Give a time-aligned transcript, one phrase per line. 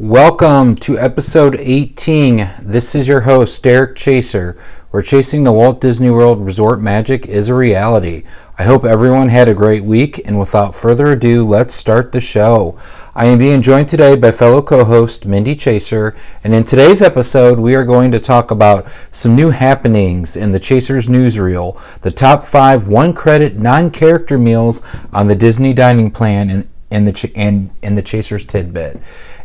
[0.00, 2.48] Welcome to episode 18.
[2.62, 4.56] This is your host, Derek Chaser,
[4.90, 8.24] where chasing the Walt Disney World Resort magic is a reality.
[8.56, 12.78] I hope everyone had a great week, and without further ado, let's start the show.
[13.14, 17.58] I am being joined today by fellow co host Mindy Chaser, and in today's episode,
[17.58, 22.42] we are going to talk about some new happenings in the Chasers newsreel, the top
[22.42, 24.80] five one credit non character meals
[25.12, 28.98] on the Disney dining plan, and, and, the, and, and the Chasers tidbit.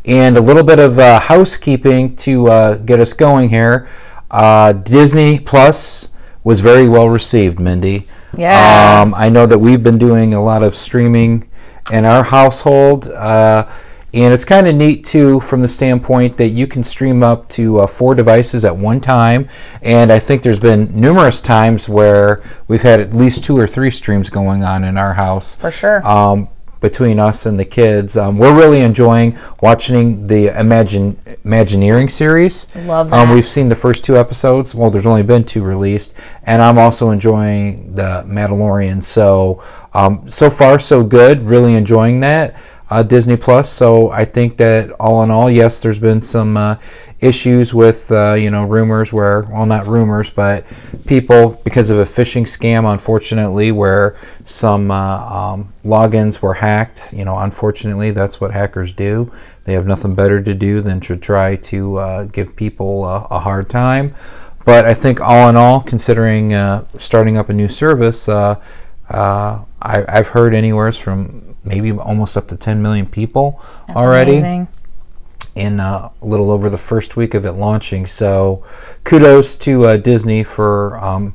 [0.05, 3.87] And a little bit of uh, housekeeping to uh, get us going here.
[4.29, 6.09] Uh, Disney Plus
[6.43, 8.07] was very well received, Mindy.
[8.37, 9.01] Yeah.
[9.01, 11.49] Um, I know that we've been doing a lot of streaming
[11.91, 13.07] in our household.
[13.07, 13.69] Uh,
[14.15, 17.79] and it's kind of neat too from the standpoint that you can stream up to
[17.79, 19.49] uh, four devices at one time.
[19.81, 23.91] And I think there's been numerous times where we've had at least two or three
[23.91, 25.55] streams going on in our house.
[25.55, 26.05] For sure.
[26.07, 26.47] Um,
[26.81, 32.67] between us and the kids, um, we're really enjoying watching the Imagine Imagineering series.
[32.85, 33.33] Love Um, that.
[33.35, 34.75] we've seen the first two episodes.
[34.75, 36.13] Well, there's only been two released,
[36.45, 39.03] and I'm also enjoying the Mandalorian.
[39.03, 39.61] So,
[39.93, 41.47] um, so far so good.
[41.47, 42.55] Really enjoying that
[42.89, 43.71] uh, Disney Plus.
[43.71, 46.77] So I think that all in all, yes, there's been some uh,
[47.19, 50.65] issues with uh, you know rumors where, well, not rumors, but
[51.07, 57.13] people because of a phishing scam, unfortunately, where some uh, um, logins were hacked.
[57.13, 59.31] You know, unfortunately, that's what hackers do.
[59.63, 63.67] They have nothing better to do than to try to uh, give people a, hard
[63.67, 64.13] time.
[64.63, 68.59] But I think all in all, considering uh, starting up a new service, uh,
[69.85, 74.67] I, I've heard anywhere from maybe almost up to 10 million people That's already amazing.
[75.55, 78.05] in uh, a little over the first week of it launching.
[78.05, 78.63] So
[79.03, 81.33] kudos to uh, Disney for um,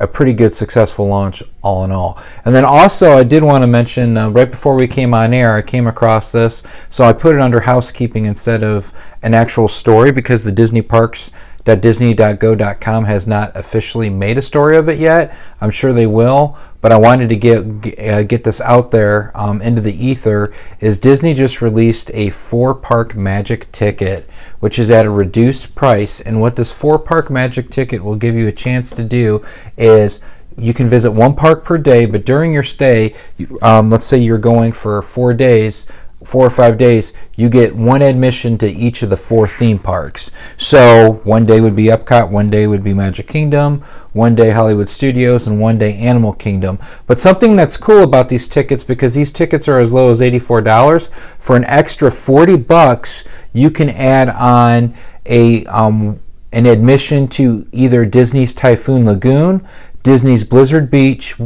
[0.00, 2.18] a pretty good successful launch all in all.
[2.44, 5.54] And then also I did want to mention uh, right before we came on air,
[5.56, 6.62] I came across this.
[6.88, 11.32] So I put it under housekeeping instead of an actual story because the Disney parks
[11.76, 15.36] disney.go.com has not officially made a story of it yet.
[15.60, 19.30] I'm sure they will, but I wanted to get get, uh, get this out there
[19.34, 20.52] um, into the ether.
[20.80, 24.28] Is Disney just released a four park magic ticket,
[24.60, 28.34] which is at a reduced price, and what this four park magic ticket will give
[28.34, 29.44] you a chance to do
[29.76, 30.24] is
[30.56, 33.14] you can visit one park per day, but during your stay,
[33.62, 35.86] um, let's say you're going for four days,
[36.24, 40.30] four or five days, you get one admission to each of the four theme parks.
[40.58, 43.80] So one day would be Epcot, one day would be Magic Kingdom,
[44.12, 46.78] one day Hollywood Studios, and one day Animal Kingdom.
[47.06, 51.10] But something that's cool about these tickets, because these tickets are as low as $84,
[51.38, 54.94] for an extra 40 bucks, you can add on
[55.26, 56.20] a um,
[56.52, 59.66] an admission to either Disney's Typhoon Lagoon,
[60.02, 61.36] Disney's Blizzard Beach,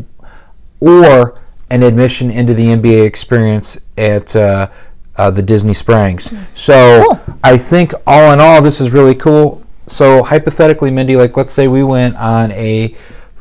[0.81, 1.39] or
[1.71, 4.71] an admission into the NBA experience at uh,
[5.17, 6.33] uh, the Disney Springs.
[6.55, 7.39] So Cool.
[7.43, 9.63] I think all in all, this is really cool.
[9.87, 12.95] So hypothetically, Mindy, like let's say we went on a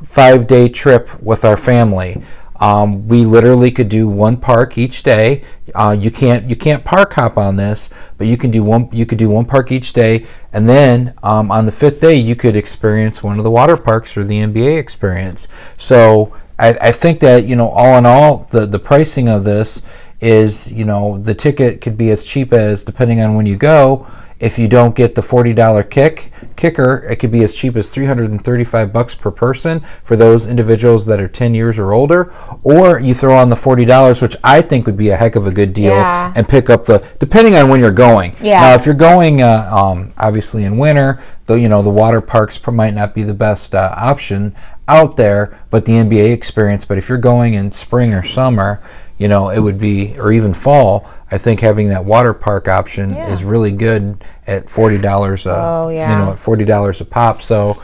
[0.03, 2.21] five-day trip with our family.
[2.59, 5.43] Um, we literally could do one park each day.
[5.75, 9.05] Uh, you can't you can't park hop on this, but you can do one you
[9.05, 12.55] could do one park each day, and then um, on the fifth day you could
[12.55, 15.47] experience one of the water parks or the NBA experience.
[15.77, 19.81] So I, I think that you know all in all the the pricing of this
[20.21, 24.07] is you know the ticket could be as cheap as depending on when you go.
[24.43, 27.89] If you don't get the forty dollar kick kicker, it could be as cheap as
[27.89, 31.79] three hundred and thirty five bucks per person for those individuals that are ten years
[31.79, 32.33] or older.
[32.61, 35.47] Or you throw on the forty dollars, which I think would be a heck of
[35.47, 36.33] a good deal, Yeah.
[36.35, 38.35] and pick up the depending on when you're going.
[38.41, 38.59] Yeah.
[38.59, 42.59] Now, if you're going, uh, um, obviously in winter, though you know the water parks
[42.67, 44.53] might not be the best uh, option
[44.89, 46.83] out there, but the NBA experience.
[46.83, 48.81] But if you're going in spring or summer,
[49.17, 51.07] you know it would be, or even fall.
[51.31, 53.31] I think having that water park option Yeah.
[53.31, 55.45] is really good at forty dollars.
[55.47, 57.41] Oh, You know, at forty dollars a pop.
[57.41, 57.81] So.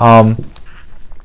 [0.00, 0.36] Um,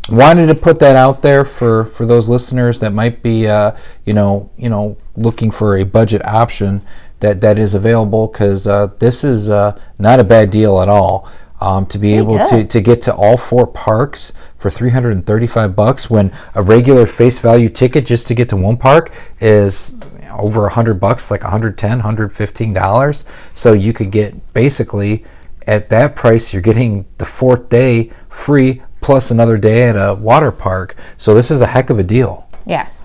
[0.09, 3.71] wanted to put that out there for for those listeners that might be uh,
[4.05, 6.81] you know you know looking for a budget option
[7.19, 11.29] that that is available because uh, this is uh, not a bad deal at all
[11.59, 16.31] um, to be able to, to get to all four parks for 335 bucks when
[16.55, 19.99] a regular face value ticket just to get to one park is
[20.31, 23.25] over 100 bucks like 110 115 dollars.
[23.53, 25.25] So you could get basically
[25.65, 30.51] at that price you're getting the fourth day free plus another day at a water
[30.51, 30.95] park.
[31.17, 32.47] So this is a heck of a deal.
[32.65, 32.99] Yes.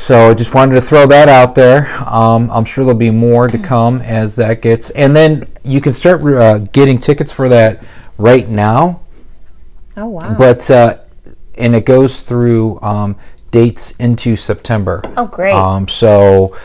[0.00, 1.86] So I just wanted to throw that out there.
[2.08, 5.92] Um, I'm sure there'll be more to come as that gets, and then you can
[5.92, 7.84] start uh, getting tickets for that
[8.16, 9.00] right now.
[9.98, 10.34] Oh wow.
[10.38, 10.98] But uh,
[11.58, 13.16] and it goes through um,
[13.50, 15.02] dates into September.
[15.18, 15.52] oh great.
[15.52, 16.56] Um, so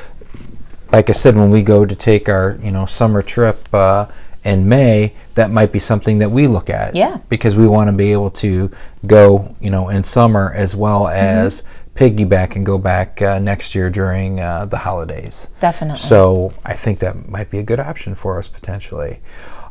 [0.94, 4.06] like I said, when we go to take our you know summer trip uh,
[4.46, 6.96] in May, that might be something that we look at.
[6.96, 7.18] Yeah.
[7.28, 8.72] Because we want to be able to
[9.06, 11.64] go you know in summer as well as
[11.96, 15.48] piggyback and go back uh, next year during uh, the holidays.
[15.60, 16.00] Definitely.
[16.00, 19.22] So I think that might be a good option for us potentially.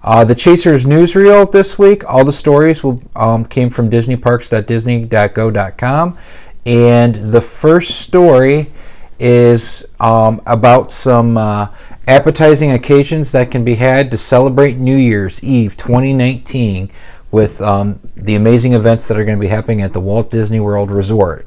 [0.03, 2.05] Uh, the Chasers newsreel this week.
[2.11, 6.19] All the stories will, um, came from DisneyParks.disney.go.com,
[6.67, 8.73] and the first story
[9.19, 11.69] is um, about some uh,
[12.07, 16.91] appetizing occasions that can be had to celebrate New Year's Eve 2019
[17.31, 20.61] with um, the amazing events that are going to be happening at the Walt Disney
[20.61, 21.47] World Resort.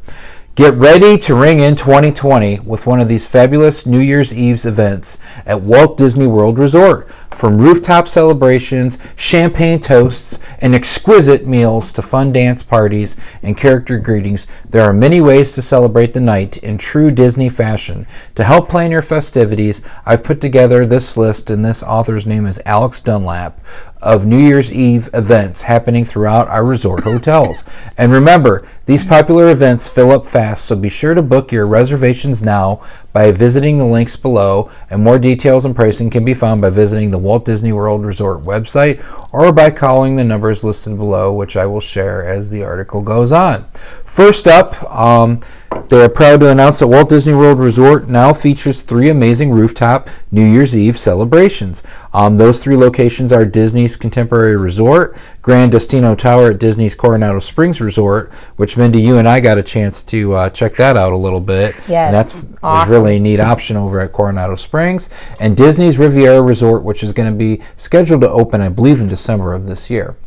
[0.58, 5.20] Get ready to ring in 2020 with one of these fabulous New Year's Eve's events
[5.46, 7.08] at Walt Disney World Resort.
[7.30, 14.48] From rooftop celebrations, champagne toasts, and exquisite meals to fun dance parties and character greetings,
[14.68, 18.08] there are many ways to celebrate the night in true Disney fashion.
[18.34, 22.60] To help plan your festivities, I've put together this list, and this author's name is
[22.66, 23.60] Alex Dunlap
[24.02, 27.64] of New Year's Eve events happening throughout our resort hotels.
[27.98, 32.44] And remember, these popular events fill up fast, so be sure to book your reservations
[32.44, 32.82] now
[33.14, 34.70] by visiting the links below.
[34.90, 38.44] And more details and pricing can be found by visiting the Walt Disney World Resort
[38.44, 39.04] website
[39.34, 43.32] or by calling the numbers listed below, which I will share as the article goes
[43.32, 43.66] on.
[44.06, 45.40] First up, um,
[45.90, 50.10] they are proud to announce that Walt Disney World Resort now features three amazing rooftop
[50.32, 51.82] New Year's Eve celebrations.
[52.18, 57.80] Um, those three locations are Disney's Contemporary Resort, Grand Destino Tower at Disney's Coronado Springs
[57.80, 61.18] Resort, which Mindy, you and I got a chance to uh, check that out a
[61.18, 61.76] little bit.
[61.88, 62.92] Yes, and that's awesome.
[62.92, 67.32] really a neat option over at Coronado Springs, and Disney's Riviera Resort, which is going
[67.32, 70.18] to be scheduled to open, I believe, in December of this year.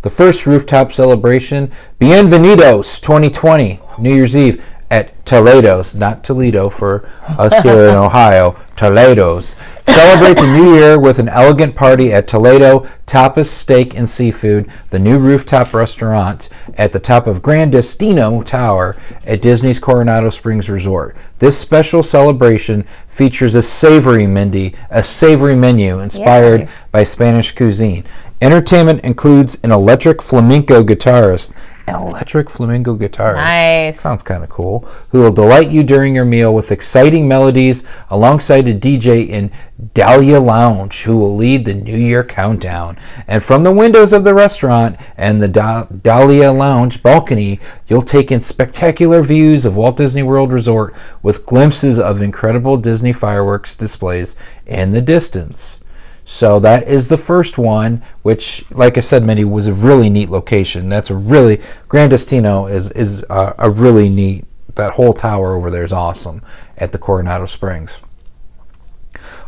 [0.00, 1.70] The first rooftop celebration,
[2.00, 4.64] Bienvenidos 2020, New Year's Eve
[4.94, 9.56] at Toledo's, not Toledo for us here in Ohio, Toledo's.
[9.86, 14.98] Celebrate the new year with an elegant party at Toledo Tapas Steak and Seafood, the
[15.00, 18.96] new rooftop restaurant at the top of Grand Destino Tower
[19.26, 21.16] at Disney's Coronado Springs Resort.
[21.40, 26.68] This special celebration features a savory Mindy, a savory menu inspired Yay.
[26.92, 28.04] by Spanish cuisine.
[28.40, 31.54] Entertainment includes an electric flamenco guitarist.
[31.86, 33.36] An electric flamenco guitarist.
[33.36, 34.00] Nice.
[34.00, 34.80] Sounds kind of cool.
[35.10, 39.50] Who will delight you during your meal with exciting melodies alongside a DJ in
[39.92, 42.96] Dahlia Lounge who will lead the New Year countdown.
[43.28, 48.32] And from the windows of the restaurant and the Da- Dahlia Lounge balcony, you'll take
[48.32, 54.36] in spectacular views of Walt Disney World Resort with glimpses of incredible Disney fireworks displays
[54.66, 55.83] in the distance.
[56.24, 60.30] So that is the first one, which, like I said, Mindy, was a really neat
[60.30, 60.88] location.
[60.88, 64.46] That's a really Grand Destino is is a, a really neat.
[64.74, 66.42] That whole tower over there is awesome
[66.76, 68.00] at the Coronado Springs.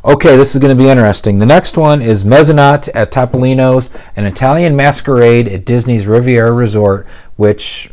[0.04, 1.38] Okay, this is going to be interesting.
[1.38, 7.90] The next one is Mezzanot at Topolino's, an Italian masquerade at Disney's Riviera Resort, which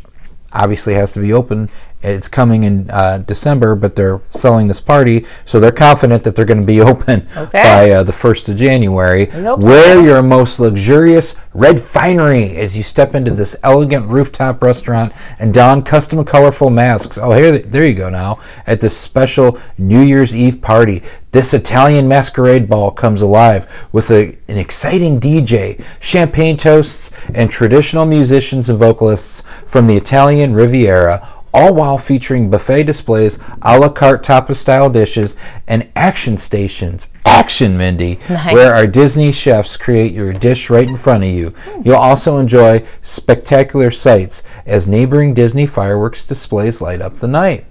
[0.52, 1.68] obviously has to be open.
[2.04, 6.44] It's coming in uh, December, but they're selling this party, so they're confident that they're
[6.44, 7.62] going to be open Okay.
[7.62, 9.30] by uh, the 1st of January.
[9.30, 9.56] so.
[9.56, 15.54] Wear your most luxurious red finery as you step into this elegant rooftop restaurant and
[15.54, 17.16] don custom colorful masks.
[17.18, 21.02] Oh, here, there you go now at this special New Year's Eve party.
[21.30, 28.06] This Italian masquerade ball comes alive with a, an exciting DJ, champagne toasts, and traditional
[28.06, 34.22] musicians and vocalists from the Italian Riviera, all while featuring buffet displays, a la carte
[34.24, 37.08] tapas style dishes, and action stations.
[37.24, 38.52] Action, Mindy, Nice.
[38.52, 41.54] where our Disney chefs create your dish right in front of you.
[41.56, 41.82] Hmm.
[41.84, 47.64] You'll also enjoy spectacular sights as neighboring Disney fireworks displays light up the night.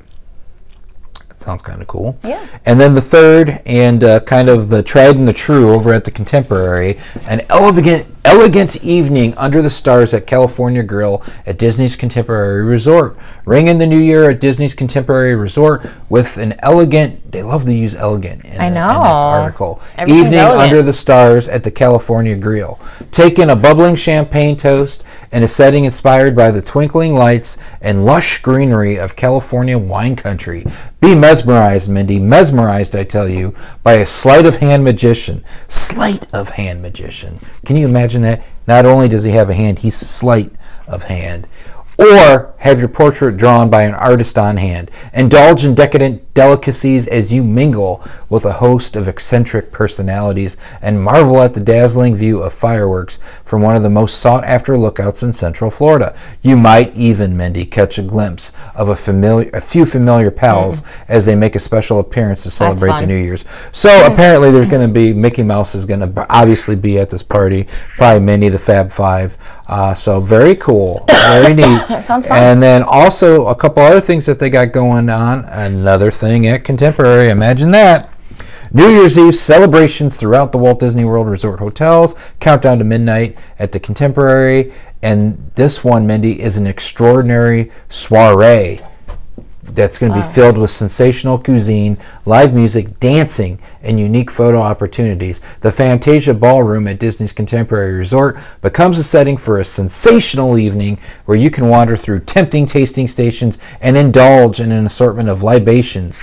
[1.44, 2.18] Sounds kind of cool.
[2.24, 2.46] Yeah.
[2.66, 6.06] And then the third, and uh, kind of the tried and the true over at
[6.06, 6.98] the Contemporary,
[7.28, 13.18] an elegant, elegant evening under the stars at California Grill at Disney's Contemporary Resort.
[13.44, 17.30] Ring in the new year at Disney's Contemporary Resort with an elegant.
[17.34, 18.88] They love to use elegant in, I the- know.
[18.90, 19.82] in this article.
[20.00, 20.62] Evening elegant.
[20.62, 22.80] under the stars at the California Grill.
[23.12, 28.06] Take in a bubbling champagne toast in a setting inspired by the twinkling lights and
[28.06, 30.64] lush greenery of California wine country.
[31.02, 35.44] Be mesmerized, Mindy, mesmerized, I tell you, by a sleight of hand magician.
[35.68, 37.40] Sleight of hand magician.
[37.66, 38.44] Can you imagine that?
[38.68, 40.52] Not only does he have a hand, he's sleight
[40.88, 41.48] of hand.
[42.04, 44.90] Or have your portrait drawn by an artist on hand.
[45.14, 51.42] Indulge in decadent delicacies as you mingle with a host of eccentric personalities and marvel
[51.42, 55.34] at the dazzling view of fireworks from one of the most sought after lookouts in
[55.34, 56.16] Central Florida.
[56.42, 61.12] You might even, Mindy, catch a glimpse of a familiar a few familiar pals mm-hmm.
[61.12, 63.08] as they make a special appearance to celebrate the.
[63.08, 63.44] New Year's.
[63.74, 67.24] So apparently there's going to be Mickey Mouse is going to obviously be at this
[67.24, 67.68] party,
[67.98, 69.38] probably Minnie the Fab Five.
[69.68, 72.04] Uh, so very cool, very neat.
[72.04, 72.38] sounds fun.
[72.38, 75.46] And then also a couple other things that they got going on.
[75.46, 78.10] Another thing at Contemporary, imagine that.
[78.76, 83.72] New Year's Eve celebrations throughout the Walt Disney World Resort hotels, countdown to midnight at
[83.72, 88.82] the Contemporary, and this one, Mindy, is an extraordinary soiree
[89.66, 95.42] that's going to be filled with sensational cuisine, live music, dancing, and unique photo opportunities.
[95.62, 101.38] The Fantasia Ballroom at Disney's Contemporary Resort becomes a setting for a sensational evening where
[101.38, 106.22] you can wander through tempting tasting stations and indulge in an assortment of libations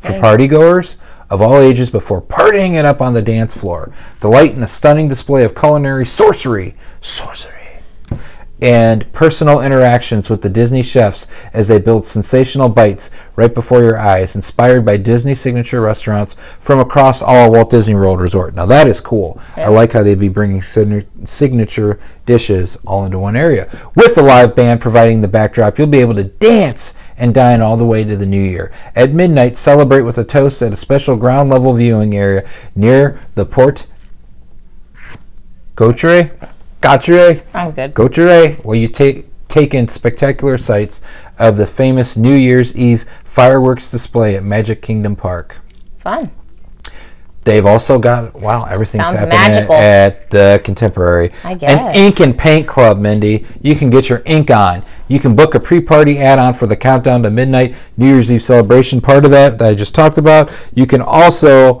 [0.00, 0.96] for partygoers
[1.28, 3.92] of all ages before partying it up on the dance floor.
[4.20, 6.74] Delight in a stunning display of culinary sorcery.
[7.00, 7.59] Sorcery
[8.62, 13.98] and personal interactions with the Disney chefs as they build sensational bites right before your
[13.98, 18.54] eyes, inspired by Disney signature restaurants from across all Walt Disney World Resort.
[18.54, 19.40] Now that is cool.
[19.56, 23.68] I like how they'd be bringing signature dishes all into one area.
[23.94, 27.76] With the live band providing the backdrop, you'll be able to dance and dine all
[27.76, 28.72] the way to the new year.
[28.94, 33.44] At midnight, celebrate with a toast at a special ground level viewing area near the
[33.44, 33.86] Port
[35.76, 36.30] Gautre?
[36.80, 37.42] Gautre?
[37.52, 37.94] Sounds good.
[37.94, 41.00] Gautre, where you take take in spectacular sights
[41.38, 45.56] of the famous New Year's Eve fireworks display at Magic Kingdom Park.
[45.98, 46.30] Fun.
[47.44, 49.74] They've also got wow, everything's Sounds happening magical.
[49.74, 51.32] at the Contemporary.
[51.42, 51.94] I guess.
[51.94, 53.46] An ink and paint club, Mindy.
[53.62, 54.84] You can get your ink on.
[55.08, 59.00] You can book a pre-party add-on for the countdown to midnight New Year's Eve celebration.
[59.00, 60.52] Part of that that I just talked about.
[60.74, 61.80] You can also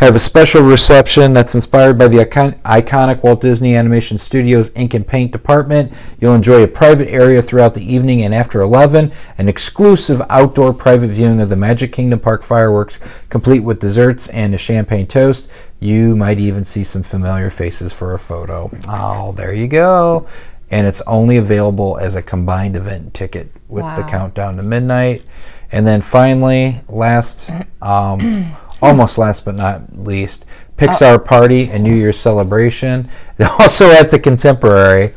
[0.00, 4.94] have a special reception that's inspired by the icon- iconic Walt Disney Animation Studios ink
[4.94, 5.92] and paint department.
[6.18, 11.08] You'll enjoy a private area throughout the evening and after 11, an exclusive outdoor private
[11.08, 15.50] viewing of the Magic Kingdom Park fireworks, complete with desserts and a champagne toast.
[15.80, 18.70] You might even see some familiar faces for a photo.
[18.88, 20.26] Oh, there you go.
[20.70, 25.26] And it's only available as a combined event ticket with the countdown to midnight.
[25.70, 27.50] And then finally, last,
[27.82, 30.46] um, almost last but not least,
[30.76, 33.08] Pixar Party and New Year's Celebration.
[33.58, 35.14] Also at the Contemporary.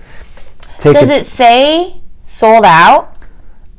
[0.78, 3.18] Take Does a- it say sold out?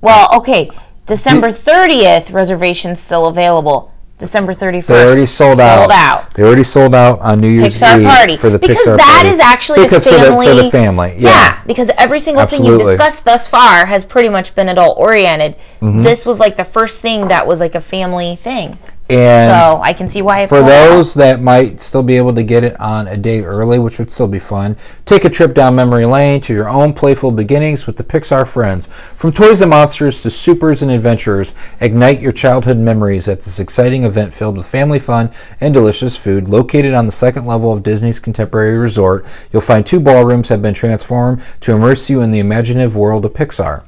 [0.00, 0.71] Well, okay.
[1.07, 3.91] December 30th reservations still available.
[4.17, 4.87] December 31st.
[4.87, 5.79] They already sold, out.
[5.81, 6.35] Sold out.
[6.35, 9.14] They already sold out on New Year's Pixar Eve party for the because Pixar that
[9.23, 9.29] party.
[9.29, 11.14] is actually because a family for the, for the family.
[11.19, 11.62] Yeah.
[11.67, 15.57] because every single thing you've discussed thus far has pretty much been adult oriented.
[15.81, 16.03] Mm-hmm.
[16.03, 18.79] This was like the first thing that was like a family thing.
[19.11, 22.43] And so I can see why it's for those that might still be able to
[22.43, 25.77] get it on a day early, which would still be fun, take a trip down
[25.77, 28.87] memory lane to your own playful beginnings with the Pixar friends.
[28.87, 34.05] From toys and monsters to supers and adventurers, ignite your childhood memories at this exciting
[34.05, 35.31] event filled with family fun
[35.61, 36.49] and delicious food.
[36.49, 40.73] Located on the second level of Disney's Contemporary Resort, you'll find two ballrooms have been
[40.73, 43.83] transformed to immerse you in the imaginative world of Pixar.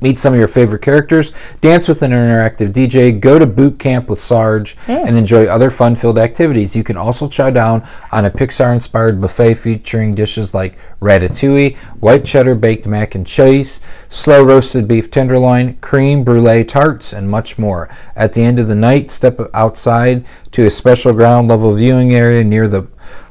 [0.00, 4.08] Meet some of your favorite characters, dance with an interactive DJ, go to boot camp
[4.08, 4.92] with Sarge, hmm.
[4.92, 6.74] and enjoy other fun filled activities.
[6.74, 12.24] You can also chow down on a Pixar inspired buffet featuring dishes like ratatouille, white
[12.24, 17.88] cheddar baked mac and cheese, slow roasted beef tenderloin, cream brulee tarts, and much more.
[18.16, 22.42] At the end of the night, step outside to a special ground level viewing area
[22.42, 22.82] near the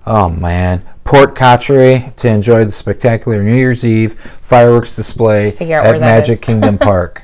[0.06, 6.42] Oh man, Port Cottray to enjoy the spectacular New Year's Eve fireworks display at Magic.
[6.42, 7.24] Kingdom Park.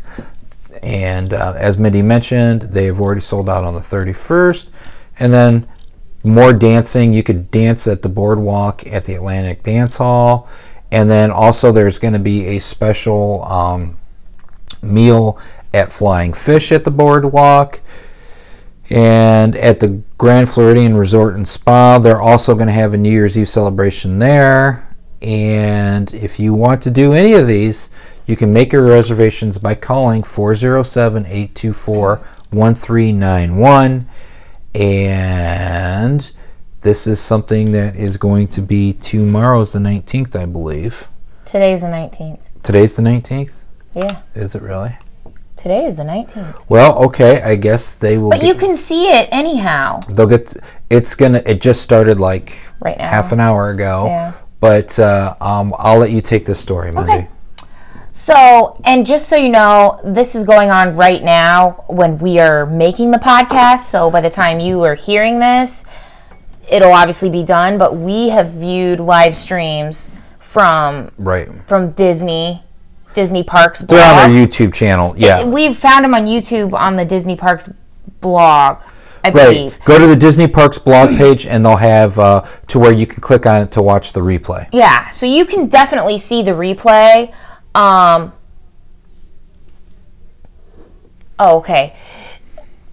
[0.82, 4.70] And uh, as Mindy mentioned, they have already sold out on the 31st.
[5.20, 5.68] And then
[6.24, 7.14] more dancing.
[7.14, 10.48] You could dance at the boardwalk at the Atlantic Dance Hall.
[10.92, 13.98] And then also there's going to be a special um,
[14.82, 15.38] meal
[15.74, 17.82] at Flying Fish at the boardwalk.
[18.90, 23.12] And at the Grand Floridian Resort and Spa, they're also going to have a New
[23.12, 24.96] Year's Eve celebration there.
[25.22, 27.90] And if you want to do any of these,
[28.26, 32.18] you can make your reservations by calling 407 824
[32.52, 34.08] 1391.
[34.76, 36.32] And
[36.82, 41.08] this is something that is going to be tomorrow's the 19th, I believe.
[41.46, 42.42] Today's the 19th.
[42.64, 43.64] Today's the 19th?
[43.96, 44.96] Yeah, Is it really?
[45.62, 46.64] Today is the 19th.
[46.70, 48.30] Well, okay, I guess they will.
[48.32, 50.54] But get- you can see it anyhow they'll get
[50.90, 53.10] it's gonna it just started like right now.
[53.10, 54.32] half an hour ago Yeah.
[54.60, 57.12] but uh, um, i'll let you take this story Mindy.
[57.12, 57.28] Okay.
[58.12, 62.66] So, and just so you know, this is going on right now when we are
[62.66, 63.82] making the podcast.
[63.82, 65.86] So, by the time you are hearing this,
[66.72, 67.78] it'll obviously be done.
[67.78, 71.48] But we have viewed live streams from Right.
[71.68, 72.64] from Disney,
[73.14, 74.32] Disney Parks They're on blog.
[74.32, 75.14] their YouTube channel.
[75.18, 75.46] Yeah.
[75.46, 77.72] We've found them on YouTube on the Disney Parks
[78.22, 78.82] blog,
[79.24, 79.34] I Right.
[79.34, 79.80] believe.
[79.86, 83.22] Go to the Disney Parks blog page, and they'll have uh, to where you can
[83.22, 84.68] click on it to watch the replay.
[84.72, 87.34] Yeah, so you can definitely see the replay.
[87.76, 88.34] Um,
[91.38, 91.96] oh, okay.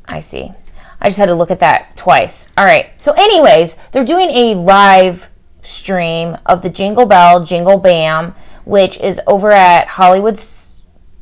[0.07, 0.53] I see.
[1.01, 2.53] I just had to look at that twice.
[2.57, 3.01] All right.
[3.01, 5.29] So, anyways, they're doing a live
[5.63, 8.35] stream of the Jingle Bell, Jingle Bam,
[8.67, 10.39] which is over at Hollywood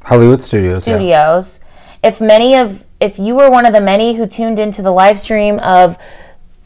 [0.03, 0.87] Hollywood Studios.
[0.87, 0.95] Yeah.
[0.95, 1.61] Studios.
[2.03, 5.21] If many of, if you were one of the many who tuned into the live
[5.21, 5.97] stream of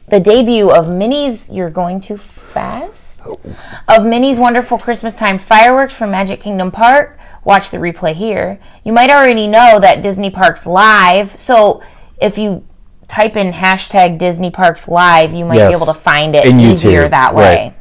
[0.08, 3.22] the debut of Minnie's, you're going too fast.
[3.26, 3.40] Oh.
[3.88, 7.18] Of Minnie's wonderful Christmas time fireworks from Magic Kingdom Park.
[7.44, 8.58] Watch the replay here.
[8.84, 11.38] You might already know that Disney Parks Live.
[11.38, 11.82] So
[12.20, 12.66] if you
[13.06, 17.06] type in hashtag Disney Parks Live, you might be able to find it In easier
[17.06, 17.74] YouTube, that way.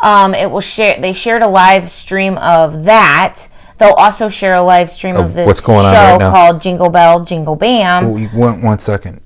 [0.00, 1.00] Um, it will share.
[1.00, 3.46] They shared a live stream of that.
[3.78, 6.30] They'll also share a live stream of, Of this what's going on show right now.
[6.32, 8.06] called Jingle Bell, Jingle Bam.
[8.06, 9.20] Oh, you- One, one second.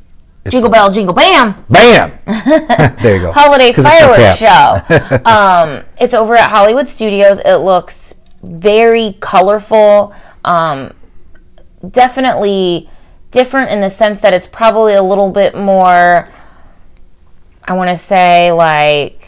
[0.45, 1.65] It's Jingle Bell, Jingle Bam.
[1.71, 2.13] Bam!
[3.01, 3.31] there you go.
[3.33, 5.25] holiday 'Cause it's in fireworks show.
[5.31, 7.39] um, it's over at Hollywood Studios.
[7.45, 10.13] It looks very colorful.
[10.45, 10.95] Um,
[11.89, 12.91] definitely
[13.31, 16.29] different in the sense that it's probably a little bit more.
[17.65, 19.22] I want to say like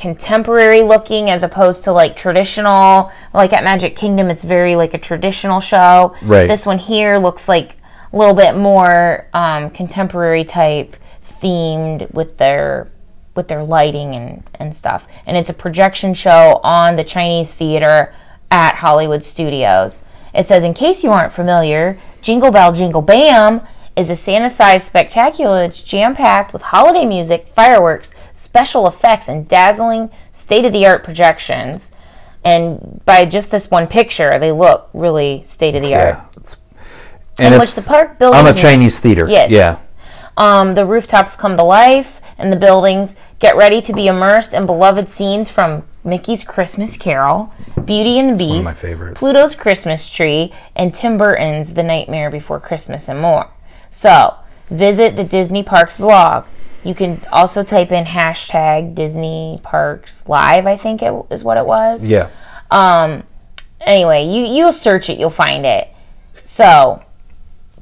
[0.00, 3.12] contemporary looking as opposed to like traditional.
[3.34, 6.16] Like at Magic Kingdom, it's very like a traditional show.
[6.22, 6.46] Right.
[6.46, 7.76] This one here looks like
[8.12, 12.90] a little bit more um, contemporary type themed with their
[13.36, 15.06] with their lighting and, and stuff.
[15.26, 18.12] And it's a projection show on the Chinese theater
[18.50, 20.04] at Hollywood Studios.
[20.34, 23.60] It says, in case you aren't familiar, Jingle Bell Jingle Bam
[23.96, 29.46] is a Santa sized spectacular that's jam packed with holiday music, fireworks, special effects, and
[29.46, 31.94] dazzling state of the art projections.
[32.44, 36.14] And by just this one picture, they look really state of the art.
[36.14, 36.24] Yeah.
[36.38, 36.56] It's,
[37.38, 39.26] and In it's which the park on buildings the and- Chinese theater.
[39.28, 39.50] Yes.
[39.50, 39.78] Yeah.
[40.36, 44.64] Um, the rooftops come to life, and the buildings get ready to be immersed in
[44.64, 47.52] beloved scenes from Mickey's Christmas Carol,
[47.84, 49.20] Beauty and the Beast, of my favorites.
[49.20, 53.50] Pluto's Christmas Tree, and Tim Burton's The Nightmare Before Christmas, and more.
[53.90, 54.36] So,
[54.70, 56.44] visit the Disney Parks blog.
[56.84, 61.66] You can also type in hashtag Disney Parks Live, I think it is what it
[61.66, 62.28] was Yeah.
[62.70, 63.24] um
[63.80, 65.88] anyway you you'll search it you'll find it
[66.42, 67.00] so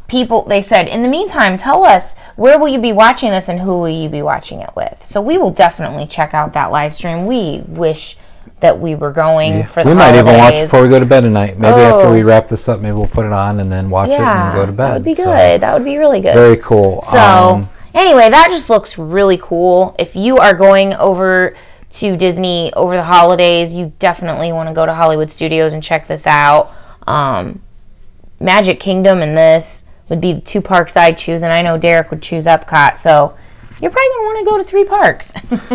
[0.06, 3.60] people they said in the meantime tell us where will you be watching this and
[3.60, 6.94] who will you be watching it with so we will definitely check out that live
[6.94, 8.16] stream we wish
[8.60, 11.20] that we were going for the We might even watch before we go to bed
[11.20, 11.58] tonight.
[11.60, 12.12] Maybe after Oh.
[12.12, 14.52] we wrap this up, maybe we'll put it on and then watch it and then
[14.52, 14.86] go to bed.
[14.88, 17.02] that would be So, good that would be really good very cool.
[17.02, 19.94] so Um, anyway, that just looks really cool.
[19.98, 21.56] If you are going over
[21.90, 26.06] to Disney over the holidays, you definitely want to go to Hollywood Studios and check
[26.06, 26.74] this out.
[27.06, 27.62] Um,
[28.40, 32.10] Magic Kingdom and this would be the two parks I'd choose, and I know Derek
[32.10, 32.96] would choose Epcot.
[32.96, 33.36] So
[33.80, 35.32] you're probably gonna want to go to three parks.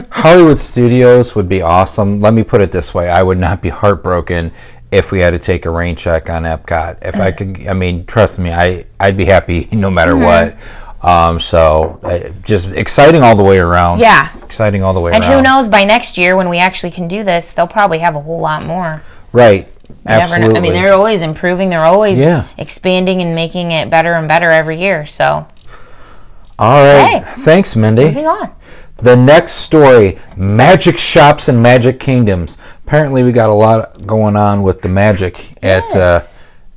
[0.11, 2.19] Hollywood Studios would be awesome.
[2.19, 4.51] Let me put it this way: I would not be heartbroken
[4.91, 6.97] if we had to take a rain check on Epcot.
[7.01, 10.23] If I could, I mean, trust me, I I'd be happy no matter Mm-hmm.
[10.23, 10.57] what.
[11.03, 13.99] Um, so uh, just exciting all the way around.
[13.99, 14.29] Yeah.
[14.43, 15.33] exciting all the way and around.
[15.33, 15.67] And who knows?
[15.67, 18.65] By next year, when we actually can do this, they'll probably have a whole lot
[18.65, 19.01] more.
[19.33, 19.67] Right.
[19.89, 19.95] You.
[20.05, 20.57] Absolutely.
[20.57, 21.69] I mean, they're always improving.
[21.69, 22.47] They're always Yeah.
[22.57, 25.05] expanding and making it better and better every year.
[25.05, 25.45] So
[26.59, 27.21] all right.
[27.21, 27.31] Okay.
[27.41, 28.05] Thanks, Mindy.
[28.05, 28.51] moving on.
[28.97, 32.57] The next story Magic Shops and Magic Kingdoms.
[32.85, 36.32] Apparently, we got a lot going on with the magic at uh, Yes.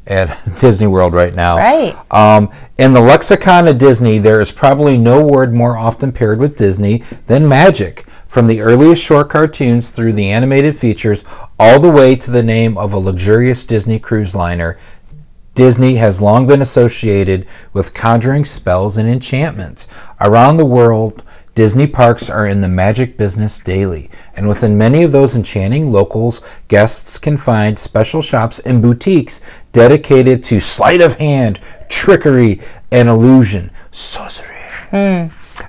[0.06, 1.56] At Disney World right now.
[1.56, 1.96] Right.
[2.10, 6.56] Um, in the lexicon of Disney, there is probably no word more often paired with
[6.56, 8.06] Disney than magic.
[8.26, 11.24] From the earliest short cartoons through the animated features,
[11.58, 14.76] all the way to the name of a luxurious Disney cruise liner,
[15.54, 19.88] Disney has long been associated with conjuring spells and enchantments.
[20.20, 21.22] Around the world,
[21.56, 26.42] Disney parks are in the magic business daily, and within many of those enchanting locals,
[26.68, 29.40] guests can find special shops and boutiques
[29.72, 32.60] dedicated to sleight of hand, trickery,
[32.92, 34.54] and illusion, sorcery.
[34.90, 35.28] Hmm.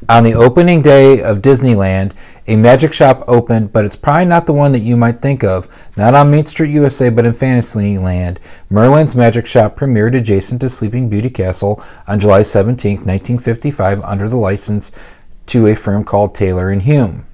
[0.09, 2.11] On the opening day of Disneyland,
[2.49, 5.67] a magic shop opened, but it's probably not the one that you might think of.
[5.95, 8.39] Not on Main Street, USA, but in Fantasyland.
[8.69, 14.37] Merlin's Magic Shop premiered adjacent to Sleeping Beauty Castle on July 17, 1955, under the
[14.37, 14.93] license
[15.47, 17.25] to a firm called Taylor and Hume.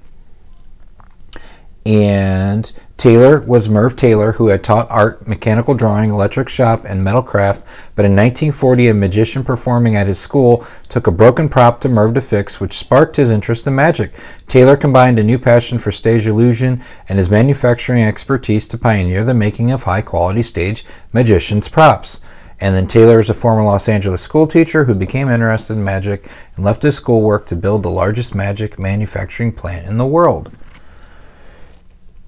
[1.86, 7.22] and Taylor was Merv Taylor, who had taught art, mechanical drawing, electric shop, and metal
[7.22, 7.66] craft.
[7.94, 12.14] But in 1940, a magician performing at his school took a broken prop to Merv
[12.14, 14.14] to fix, which sparked his interest in magic.
[14.48, 19.34] Taylor combined a new passion for stage illusion and his manufacturing expertise to pioneer the
[19.34, 22.20] making of high quality stage magician's props.
[22.64, 26.30] And then Taylor is a former Los Angeles school teacher who became interested in magic
[26.56, 30.50] and left his schoolwork to build the largest magic manufacturing plant in the world.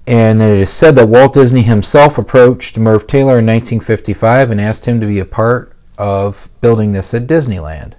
[0.05, 4.85] And it is said that Walt Disney himself approached Merv Taylor in 1955 and asked
[4.85, 7.95] him to be a part of building this at Disneyland.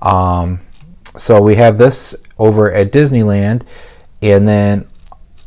[0.00, 0.60] Um,
[1.16, 3.64] so we have this over at Disneyland,
[4.22, 4.86] and then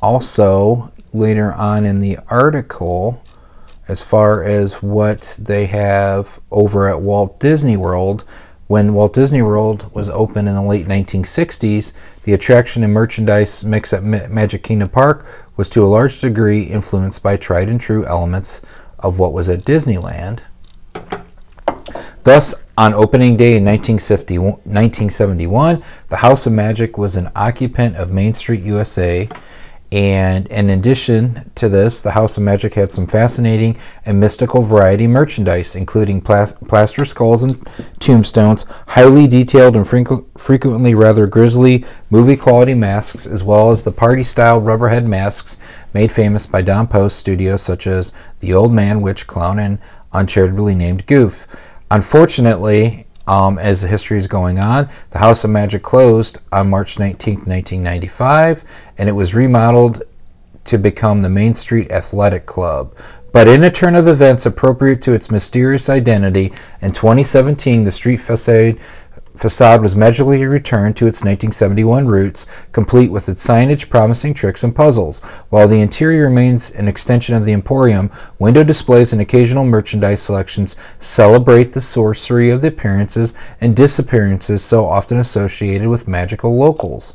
[0.01, 3.23] also later on in the article,
[3.87, 8.25] as far as what they have over at Walt Disney World,
[8.67, 11.93] when Walt Disney World was open in the late 1960s,
[12.23, 17.21] the attraction and merchandise mix at Magic Kingdom Park was to a large degree influenced
[17.21, 18.63] by tried and true elements
[18.97, 20.39] of what was at Disneyland.
[22.23, 28.33] Thus, on opening day in 1971, the House of Magic was an occupant of Main
[28.33, 29.29] Street USA
[29.91, 35.07] and in addition to this, the House of Magic had some fascinating and mystical variety
[35.07, 37.63] merchandise, including plaster skulls and
[37.99, 44.23] tombstones, highly detailed and frequently rather grisly movie quality masks, as well as the party
[44.23, 45.57] style rubberhead masks
[45.93, 49.79] made famous by Don Post studios such as The Old Man, Witch Clown, and
[50.11, 51.47] uncharitably named Goof.
[51.91, 54.89] Unfortunately, um, as the history is going on.
[55.11, 58.63] The House of Magic closed on March 19, 1995,
[58.97, 60.03] and it was remodeled
[60.65, 62.95] to become the Main Street Athletic Club.
[63.31, 68.21] But in a turn of events appropriate to its mysterious identity, in 2017, the street
[68.21, 68.79] facade
[69.37, 74.75] facade was magically returned to its 1971 roots, complete with its signage promising tricks and
[74.75, 75.19] puzzles.
[75.49, 80.75] While the interior remains an extension of the Emporium, window displays and occasional merchandise selections
[80.99, 87.13] celebrate the sorcery of the appearances and disappearances so often associated with magical locals.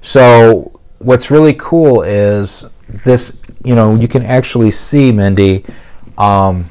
[0.00, 5.64] So, what's really cool is this, you know, you can actually see, Mindy.
[6.18, 6.64] Um,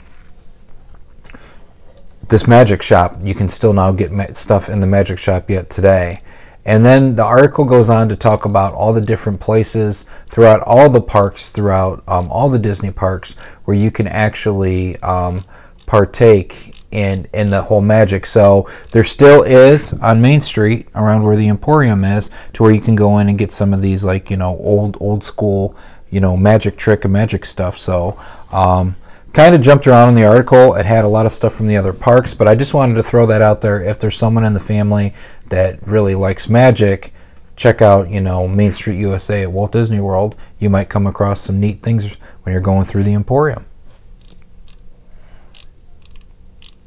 [2.29, 5.69] this magic shop, you can still now get ma- stuff in the magic shop yet
[5.69, 6.21] today.
[6.65, 10.89] And then the article goes on to talk about all the different places throughout all
[10.89, 13.33] the parks, throughout um, all the Disney parks,
[13.65, 15.43] where you can actually um,
[15.85, 18.25] partake in in the whole magic.
[18.25, 22.79] So there still is on Main Street, around where the Emporium is, to where you
[22.79, 25.75] can go in and get some of these like you know old old school
[26.09, 27.77] you know magic trick and magic stuff.
[27.77, 28.17] So
[28.51, 28.95] um,
[29.33, 30.75] kind of jumped around in the article.
[30.75, 33.03] It had a lot of stuff from the other parks, but I just wanted to
[33.03, 33.83] throw that out there.
[33.83, 35.13] If there's someone in the family
[35.47, 37.13] that really likes magic,
[37.55, 40.35] check out, you know, Main Street USA at Walt Disney World.
[40.59, 43.65] You might come across some neat things when you're going through the Emporium.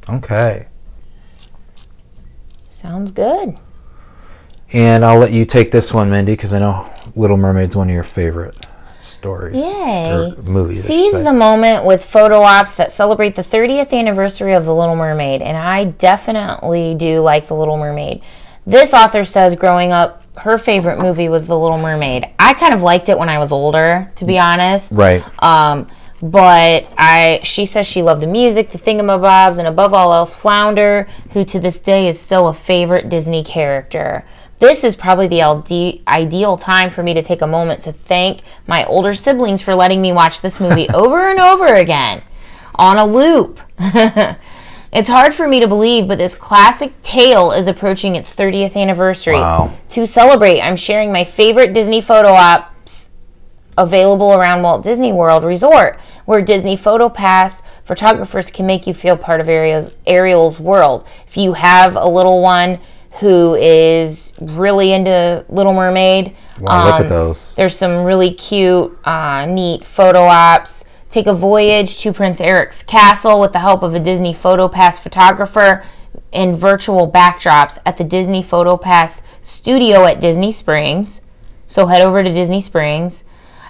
[0.09, 0.69] Okay.
[2.69, 3.59] Sounds good.
[4.73, 7.95] And I'll let you take this one, Mindy, because I know Little Mermaid's one of
[7.95, 8.66] your favorite
[9.07, 9.57] stories.
[9.57, 10.35] Yay.
[10.43, 10.85] movies.
[10.85, 15.43] Seize the moment with photo ops that celebrate the 30th anniversary of The Little Mermaid.
[15.43, 18.23] And I definitely do like The Little Mermaid.
[18.67, 22.29] This author says growing up, her favorite movie was The Little Mermaid.
[22.39, 24.93] I kind of liked it when I was older, to be honest.
[24.93, 25.25] Right.
[25.43, 25.89] Um,
[26.23, 31.09] but I, she says she loved the music, the thingamabobs, and above all else, Flounder,
[31.33, 34.25] who to this day is still a favorite Disney character.
[34.59, 38.85] This is probably the ideal time for me to take a moment to thank my
[38.87, 42.23] older siblings for letting me watch this movie over and over again
[42.75, 43.61] on a loop.
[44.93, 49.35] it's hard for me to believe, but this classic tale is approaching its 30th anniversary.
[49.35, 49.77] Wow.
[49.91, 53.11] To celebrate, I'm sharing my favorite Disney photo ops
[53.79, 59.17] available around Walt Disney World Resort, where Disney Photo Pass photographers can make you feel
[59.17, 61.07] part of Ariel's, Ariel's world.
[61.27, 62.81] If you have a little one,
[63.21, 66.37] who is really into Little Mermaid.
[66.61, 67.55] Wow, um, look at um, those.
[67.55, 70.85] There's some really cute, uh, neat photo ops.
[71.09, 74.99] Take a voyage to Prince Eric's castle with the help of a Disney Photo Pass
[74.99, 75.85] photographer
[76.33, 81.23] and virtual backdrops at the Disney Photo Pass studio at Disney Springs.
[81.67, 83.25] So head over to Disney Springs.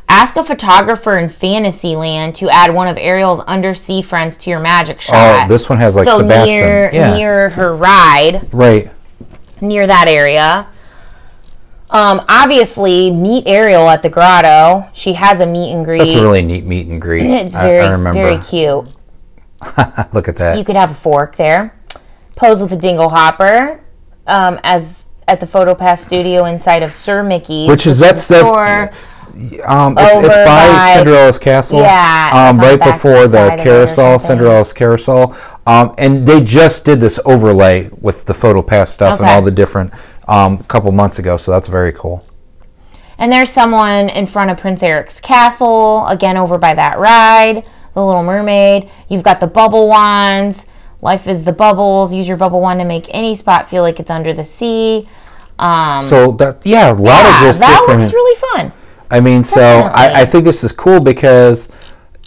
[0.09, 5.01] Ask a photographer in Fantasyland to add one of Ariel's undersea friends to your magic
[5.01, 5.45] shot.
[5.45, 6.61] Oh, this one has like so Sebastian.
[6.61, 7.17] Near, yeah.
[7.17, 8.49] near her ride.
[8.53, 8.91] Right
[9.61, 10.69] near that area.
[11.89, 14.89] Um, obviously, meet Ariel at the grotto.
[14.93, 15.99] She has a meet and greet.
[15.99, 17.27] That's a really neat meet and greet.
[17.27, 18.89] It's very, I, I very cute.
[20.13, 20.59] Look at that.
[20.59, 21.75] You could have a fork there.
[22.35, 23.81] Pose with a dingle hopper,
[24.27, 28.93] um, as at the PhotoPass studio inside of Sir Mickey's, which is that's the store
[29.67, 31.81] Um, it's, it's by, by- Cinderella's castle.
[31.81, 34.27] Yeah, Um, right back before the of it or carousel, something.
[34.39, 35.37] Cinderella's carousel.
[35.67, 39.35] Um, and they just did this overlay with the PhotoPass stuff and Okay.
[39.35, 39.93] all the different
[40.29, 41.37] um, couple months ago.
[41.37, 42.25] So that's very cool.
[43.19, 48.05] And there's someone in front of Prince Eric's castle, again over by that ride, the
[48.05, 48.91] Little Mermaid.
[49.09, 50.67] You've got the bubble wands.
[51.01, 52.13] Life is the bubbles.
[52.13, 55.09] Use your bubble wand to make any spot feel like it's under the sea.
[55.59, 58.01] Um, So that yeah, a lot yeah, of just that different.
[58.03, 58.73] looks really fun.
[59.11, 61.71] I mean, so I, I think this is cool because,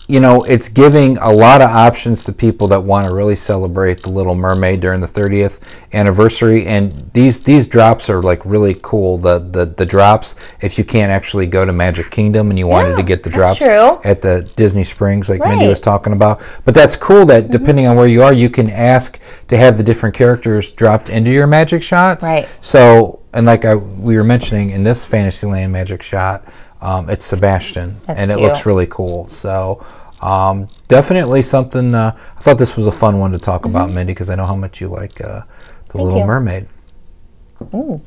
[0.07, 4.01] you know, it's giving a lot of options to people that want to really celebrate
[4.01, 5.59] the Little Mermaid during the 30th
[5.93, 6.65] anniversary.
[6.65, 9.19] And these these drops are like really cool.
[9.19, 12.95] The the, the drops, if you can't actually go to Magic Kingdom and you wanted
[12.95, 13.99] to get the drops true.
[14.03, 15.61] at the Disney Springs, like Mindy Right.
[15.61, 15.69] Mm-hmm.
[15.69, 16.41] was talking about.
[16.65, 19.83] But that's cool that depending on where you are, you can ask to have the
[19.83, 22.23] different characters dropped into your magic shots.
[22.25, 22.49] Right.
[22.61, 26.43] So, and like I, we were mentioning in this Fantasyland magic shot,
[26.81, 28.47] um, it's Sebastian, That's and it cute.
[28.47, 29.27] looks really cool.
[29.27, 29.85] So,
[30.21, 31.93] um, definitely something.
[31.93, 34.45] Uh, I thought this was a fun one to talk about, Mindy, because I know
[34.45, 35.41] how much you like uh,
[35.89, 36.25] the Little you.
[36.25, 36.67] Mermaid.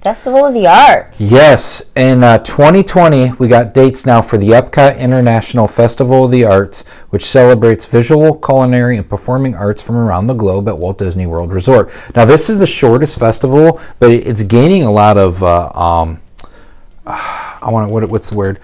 [0.02, 1.20] Festival of the Arts.
[1.20, 6.42] Yes, in uh, 2020, we got dates now for the Epcot International Festival of the
[6.42, 11.26] Arts, which celebrates visual, culinary, and performing arts from around the globe at Walt Disney
[11.26, 11.90] World Resort.
[12.16, 15.42] Now, this is the shortest festival, but it's gaining a lot of.
[15.42, 16.18] Uh, um,
[17.62, 18.60] I want to what, what's the word?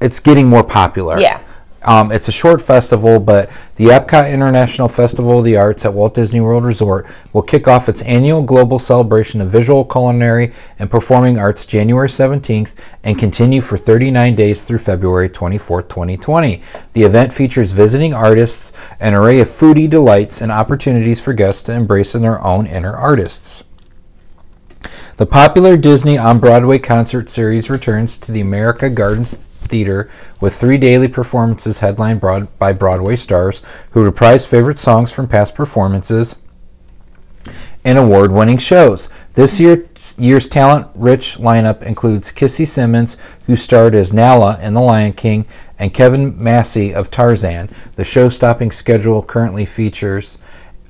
[0.00, 1.20] It's getting more popular.
[1.20, 1.42] Yeah.
[1.82, 6.14] Um, it's a short festival, but the Epcot International Festival of the Arts at Walt
[6.14, 11.38] Disney World Resort will kick off its annual global celebration of visual, culinary, and performing
[11.38, 16.62] arts January 17th and continue for 39 days through February 24th, 2020.
[16.92, 21.72] The event features visiting artists, an array of foodie delights, and opportunities for guests to
[21.72, 23.64] embrace in their own inner artists.
[25.20, 30.08] The popular Disney on Broadway concert series returns to the America Gardens Theater
[30.40, 35.54] with three daily performances headlined broad- by Broadway stars who reprise favorite songs from past
[35.54, 36.36] performances
[37.84, 39.10] and award winning shows.
[39.34, 39.84] This year,
[40.16, 45.44] year's talent rich lineup includes Kissy Simmons, who starred as Nala in The Lion King,
[45.78, 47.68] and Kevin Massey of Tarzan.
[47.96, 50.38] The show stopping schedule currently features.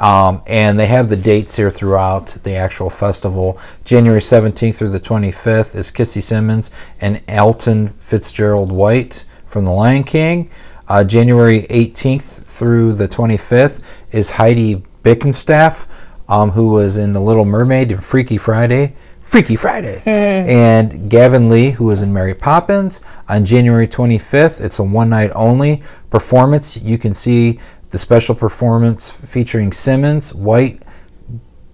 [0.00, 3.60] Um, and they have the dates here throughout the actual festival.
[3.84, 10.04] January 17th through the 25th is Kissy Simmons and Elton Fitzgerald White from The Lion
[10.04, 10.50] King.
[10.88, 15.86] Uh, January 18th through the 25th is Heidi Blickenstaff,
[16.28, 18.94] um, who was in The Little Mermaid and Freaky Friday.
[19.20, 20.02] Freaky Friday.
[20.50, 23.02] And Gavin Lee, who was in Mary Poppins.
[23.28, 26.76] On January 25th, it's a one night only performance.
[26.76, 30.82] You can see the special performance featuring Simmons, White,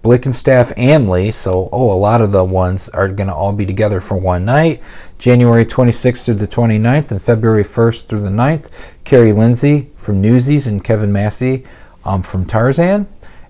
[0.01, 1.31] Blickenstaff, and Lee.
[1.31, 4.45] So, oh, a lot of the ones are going to all be together for one
[4.45, 4.81] night.
[5.17, 10.67] January 26th through the 29th and February 1st through the 9th, Carrie Lindsay from Newsies
[10.67, 11.65] and Kevin Massey
[12.05, 13.07] um, from Tarzan.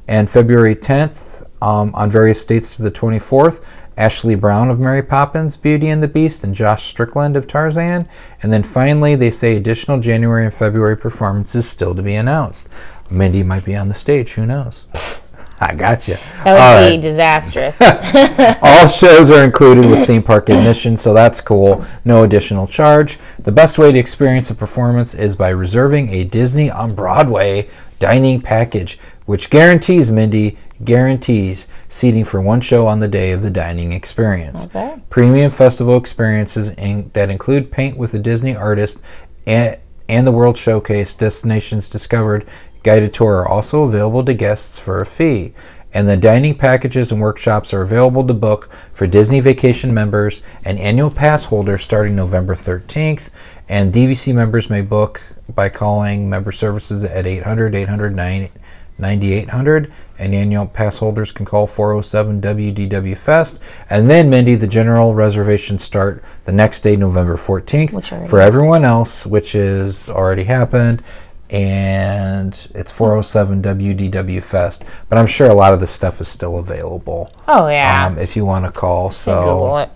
[0.07, 3.65] And February 10th um, on various dates to the 24th,
[3.97, 8.07] Ashley Brown of Mary Poppins, Beauty and the Beast, and Josh Strickland of Tarzan.
[8.43, 12.69] And then finally, they say additional January and February performances still to be announced.
[13.09, 14.85] Mindy might be on the stage, who knows?
[15.59, 16.17] I got you.
[16.43, 17.81] That would be disastrous.
[18.61, 21.83] All shows are included with theme park admission, so that's cool.
[22.05, 23.17] No additional charge.
[23.39, 28.39] The best way to experience a performance is by reserving a Disney on Broadway dining
[28.39, 33.91] package, which guarantees, Mindy, guarantees seating for one show on the day of the dining
[33.91, 34.65] experience.
[34.67, 34.99] Okay.
[35.09, 39.01] Premium festival experiences in, that include paint with a Disney artist
[39.45, 42.47] and, and the World Showcase Destinations Discovered
[42.83, 45.53] guided tour are also available to guests for a fee.
[45.93, 50.77] And the dining packages and workshops are available to book for Disney Vacation members and
[50.79, 53.31] annual pass holders starting November 13th.
[53.67, 55.21] And DVC members may book
[55.53, 62.41] by calling member services at 800 800 9800 and annual pass holders can call 407
[62.41, 68.39] WDW Fest and then Mindy the general reservations start the next day November 14th for
[68.41, 71.03] everyone else which is already happened
[71.49, 76.57] and it's 407 WDW Fest but I'm sure a lot of this stuff is still
[76.57, 78.05] available oh yeah.
[78.05, 79.89] um, if you want to call so Google it.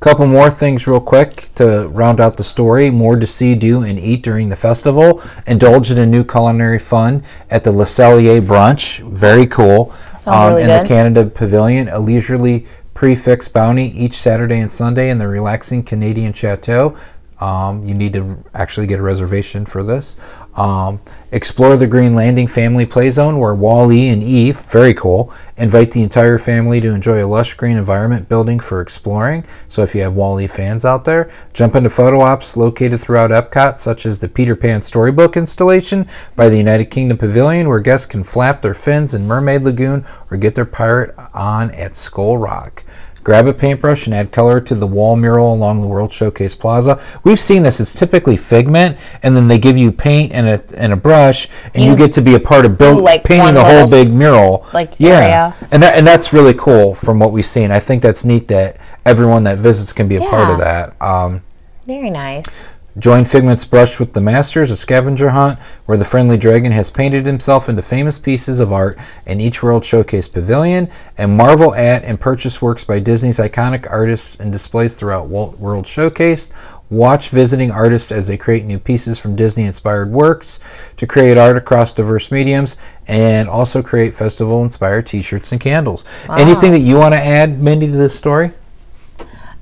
[0.00, 2.88] Couple more things, real quick, to round out the story.
[2.88, 5.22] More to see, do, and eat during the festival.
[5.46, 9.06] Indulge in a new culinary fun at the Le Cellier Brunch.
[9.10, 9.92] Very cool.
[10.18, 10.88] Sounds really um, in the.
[10.88, 16.32] Canada Pavilion, a leisurely prix fixe bounty each Saturday and Sunday in the relaxing Canadian
[16.32, 16.96] chateau.
[17.40, 20.16] Um, you need to actually get a reservation for this.
[20.56, 21.00] Um,
[21.32, 26.02] explore the Green Landing Family Play Zone where WALL-E and Eve, very cool, invite the
[26.02, 29.46] entire family to enjoy a lush green environment building for exploring.
[29.68, 33.80] So if you have WALL-E fans out there, jump into photo ops located throughout Epcot,
[33.80, 38.22] such as the Peter Pan Storybook installation by the United Kingdom Pavilion, where guests can
[38.22, 42.84] flap their fins in Mermaid Lagoon or get their pirate on at Skull Rock.
[43.22, 46.98] Grab a paintbrush and add color to the wall mural along the World Showcase Plaza.
[47.22, 47.78] We've seen this.
[47.78, 51.84] It's typically figment, and then they give you paint and a and a brush, and
[51.84, 54.66] you, You get to be a part of build, like, painting the whole big mural.
[54.72, 55.54] like, yeah, area.
[55.70, 57.70] and that and that's really cool from what we've seen.
[57.70, 61.00] I think that's neat that everyone that visits can be a part of that.
[61.02, 61.42] Um,
[61.86, 62.66] Very nice.
[62.98, 67.24] Join Figment's Brush with the Masters, a scavenger hunt where the friendly dragon has painted
[67.24, 72.18] himself into famous pieces of art in each World Showcase pavilion, and marvel at and
[72.18, 76.50] purchase works by Disney's iconic artists and displays throughout World Showcase.
[76.90, 80.58] Watch visiting artists as they create new pieces from Disney inspired works
[80.96, 82.76] to create art across diverse mediums
[83.06, 86.04] and also create festival inspired t shirts and candles.
[86.28, 88.50] Anything that you want to add, Mindy, to this story?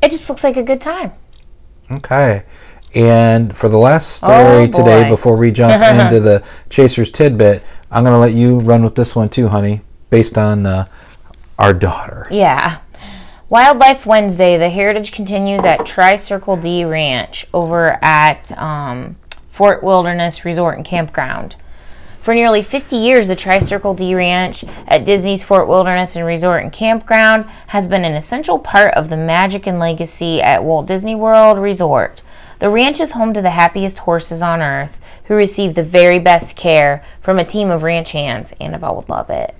[0.00, 1.12] It just looks like a good time.
[1.90, 2.44] Okay.
[2.98, 8.02] And for the last story Oh, today, before we jump into the Chaser's tidbit, I'm
[8.02, 10.88] going to let you run with this one too, honey, based on uh,
[11.60, 12.26] our daughter.
[12.28, 12.80] Yeah.
[13.48, 19.14] Wildlife Wednesday, the heritage continues at Tri Circle D Ranch over at um,
[19.48, 21.54] Fort Wilderness Resort and Campground.
[22.18, 26.64] For nearly 50 years, the Tri Circle D Ranch at Disney's Fort Wilderness and Resort
[26.64, 31.14] and Campground has been an essential part of the magic and legacy at Walt Disney
[31.14, 32.22] World Resort.
[32.58, 36.56] The ranch is home to the happiest horses on earth who receive the very best
[36.56, 38.52] care from a team of ranch hands.
[38.60, 39.54] Annabelle would love it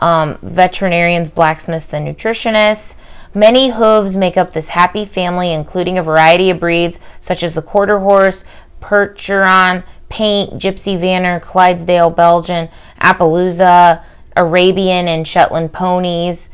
[0.00, 2.96] um, veterinarians, blacksmiths, and nutritionists.
[3.34, 7.62] Many hooves make up this happy family, including a variety of breeds such as the
[7.62, 8.44] quarter horse,
[8.80, 12.68] Percheron, Paint, Gypsy Vanner, Clydesdale Belgian,
[13.00, 14.02] Appaloosa,
[14.36, 16.50] Arabian, and Shetland ponies.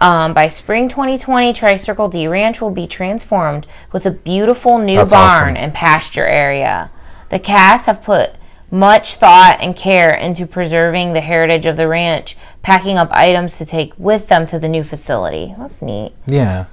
[0.00, 5.12] Um, by spring 2020, Tricircle D Ranch will be transformed with a beautiful new That's
[5.12, 5.56] barn awesome.
[5.56, 6.90] and pasture area.
[7.30, 8.36] The cast have put
[8.70, 13.64] much thought and care into preserving the heritage of the ranch, packing up items to
[13.64, 15.54] take with them to the new facility.
[15.58, 16.12] That's neat.
[16.26, 16.66] Yeah.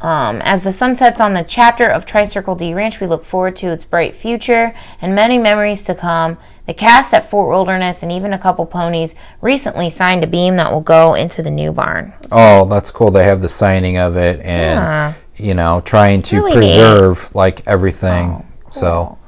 [0.00, 3.56] Um, as the sun sets on the chapter of Tricircle D Ranch, we look forward
[3.56, 6.38] to its bright future and many memories to come.
[6.66, 10.72] The cast at Fort Wilderness and even a couple ponies recently signed a beam that
[10.72, 12.14] will go into the new barn.
[12.32, 13.10] Oh, that's cool.
[13.10, 15.12] They have the signing of it and, Yeah.
[15.36, 16.56] you know, trying to Really neat.
[16.56, 18.42] preserve like everything.
[18.66, 19.18] Oh, so,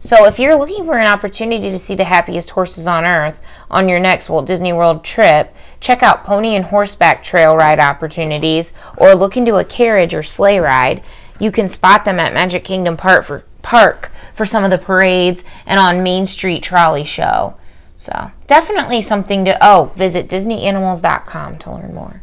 [0.00, 3.88] So, if you're looking for an opportunity to see the happiest horses on earth on
[3.88, 9.14] your next Walt Disney World trip, check out pony and horseback trail ride opportunities or
[9.16, 11.02] look into a carriage or sleigh ride.
[11.40, 15.44] You can spot them at Magic Kingdom Park for, Park for some of the parades
[15.66, 17.54] and on Main Street Trolley Show.
[17.98, 22.22] So, definitely something to oh, visit disneyanimals.com to learn more.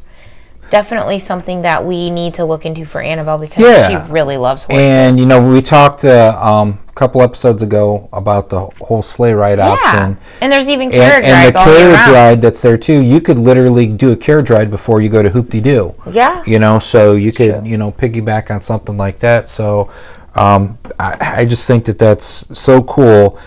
[0.71, 4.05] Definitely something that we need to look into for Annabelle because Yeah.
[4.05, 4.89] she really loves horses.
[4.89, 9.33] and you know, we talked uh, um, a couple episodes ago about the whole sleigh
[9.33, 9.67] ride yeah.
[9.69, 10.17] option.
[10.41, 13.37] And there's even And, carriage and rides the carriage ride that's there too, you could
[13.37, 15.93] literally do a carriage ride before you go to Hoop De Doo.
[16.11, 16.41] Yeah.
[16.47, 17.69] you know so you could true.
[17.69, 19.91] you know piggyback on something like that so
[20.35, 23.39] um, I, I just think that that's so cool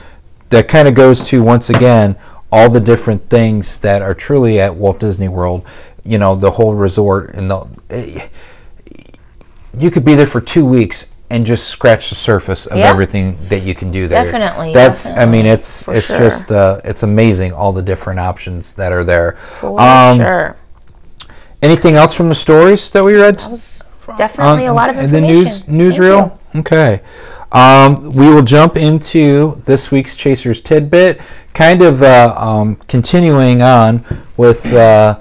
[0.50, 2.16] that kind of goes to once again
[2.50, 5.66] all the different things that are truly at walt disney world
[6.04, 8.28] you know the whole resort and the eh,
[9.78, 12.88] you could be there for two weeks and just scratch the surface of Yeah.
[12.88, 16.18] everything that you can do there Definitely, that's i mean it's it's sure.
[16.18, 20.56] just uh, it's amazing all the different options that are there For um, sure.
[21.60, 23.82] anything else from the stories that we read That was
[24.16, 25.26] definitely a lot of in information.
[25.28, 26.38] the news Thank newsreel.
[26.54, 27.00] Okay.
[27.50, 31.20] Um, we will jump into this week's Chasers tidbit,
[31.54, 34.04] kind of uh, um, continuing on
[34.36, 35.18] with uh,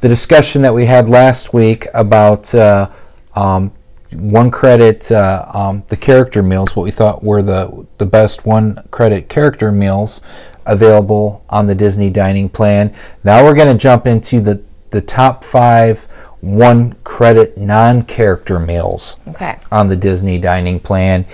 [0.00, 2.90] the discussion that we had last week about uh,
[3.34, 3.70] um,
[4.12, 8.82] one credit, uh, um, the character meals, what we thought were the, the best one
[8.90, 10.20] credit character meals
[10.66, 12.94] available on the Disney dining plan.
[13.24, 16.08] Now we're going to jump into the, the top five
[16.40, 19.16] one credit non character meals.
[19.28, 19.58] Okay.
[19.70, 21.24] on the Disney dining plan.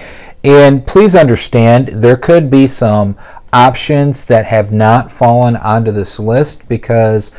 [0.45, 3.17] And please understand, there could be some
[3.53, 7.33] options that have not fallen onto this list because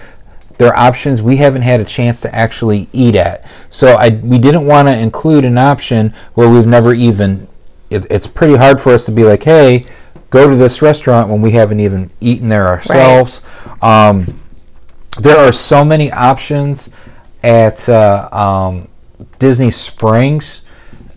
[0.58, 3.46] they're options we haven't had a chance to actually eat at.
[3.70, 7.48] So I, we didn't want to include an option where we've never even,
[7.90, 9.86] it, it's pretty hard for us to be like, hey,
[10.30, 13.42] go to this restaurant when we haven't even eaten there ourselves.
[13.82, 14.40] Um,
[15.20, 16.90] there are so many options
[17.44, 18.88] at uh, um,
[19.40, 20.62] Disney Springs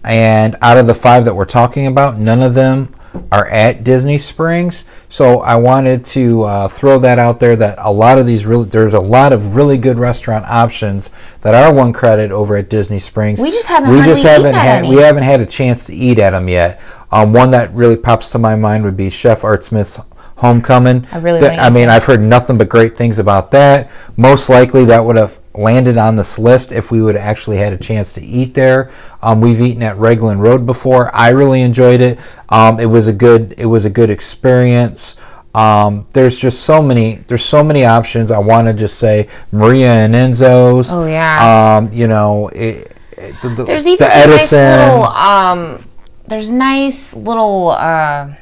[0.04, 2.94] and out of the five that we're talking about, none of them
[3.32, 4.84] are at Disney Springs.
[5.08, 7.56] So I wanted to uh, throw that out there.
[7.56, 11.10] That a lot of these really, there's a lot of really good restaurant options
[11.40, 13.42] that are one credit over at Disney Springs.
[13.42, 16.30] We just haven't we just haven't had we haven't had a chance to eat at
[16.30, 16.80] them yet.
[17.10, 19.98] Um, one that really pops to my mind would be Chef Art Smith's
[20.36, 21.06] Homecoming.
[21.12, 21.88] I really wanna I mean.
[21.88, 23.90] I've heard nothing but great things about that.
[24.16, 27.72] Most likely, that would have landed on this list if we would have actually had
[27.72, 28.90] a chance to eat there.
[29.22, 31.14] Um, we've eaten at Raglan Road before.
[31.14, 32.18] I really enjoyed it.
[32.48, 33.54] Um, it was a good.
[33.58, 35.16] It was a good experience.
[35.54, 37.16] Um, there's just so many.
[37.26, 38.30] There's so many options.
[38.30, 40.94] I want to just say Maria and Enzo's.
[40.94, 41.76] Oh, yeah.
[41.78, 44.58] Um, you know, it, it- the, the, There's even the Edison.
[44.62, 45.84] nice little um
[46.28, 48.32] there's nice little uh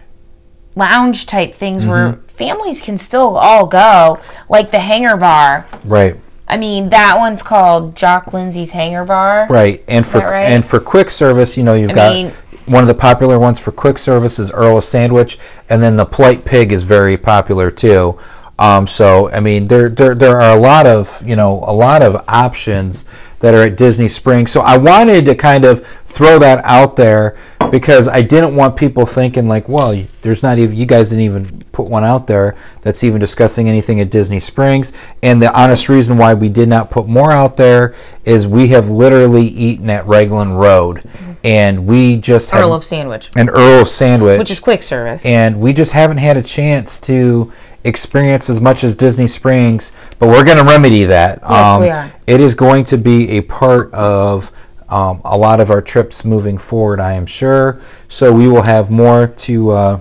[0.77, 2.27] lounge type things where Mm-hmm.
[2.29, 5.67] families can still all go, like the Hangar Bar.
[5.85, 6.15] right.
[6.49, 9.47] I mean, that one's called Jock Lindsay's Hangar Bar.
[9.51, 10.45] Right, and for right?
[10.45, 12.33] and for quick service, you know, you've I got mean-
[12.67, 15.39] one of the popular ones for quick service is Earl of Sandwich,
[15.71, 18.19] and then the Polite Pig is very popular too.
[18.59, 22.03] Um, so I mean, there, there there are a lot of you know a lot
[22.03, 23.05] of options
[23.41, 24.51] that are at Disney Springs.
[24.51, 27.37] So I wanted to kind of throw that out there
[27.71, 31.23] because I didn't want people thinking like, well, you- there's not even you guys didn't
[31.23, 34.93] even put one out there that's even discussing anything at Disney Springs.
[35.23, 37.95] And the honest reason why we did not put more out there
[38.25, 41.09] is we have literally eaten at Raglan Road,
[41.45, 45.25] and we just have Earl of Sandwich, an Earl of Sandwich, which is quick service.
[45.25, 47.53] and we just haven't had a chance to
[47.85, 51.41] experience as much as Disney Springs, but we're going to remedy that.
[51.43, 52.13] Yes, we are.
[52.27, 54.51] It is going to be a part of
[54.89, 57.81] um, a lot of our trips moving forward, I am sure.
[58.09, 60.01] So we will have more to uh,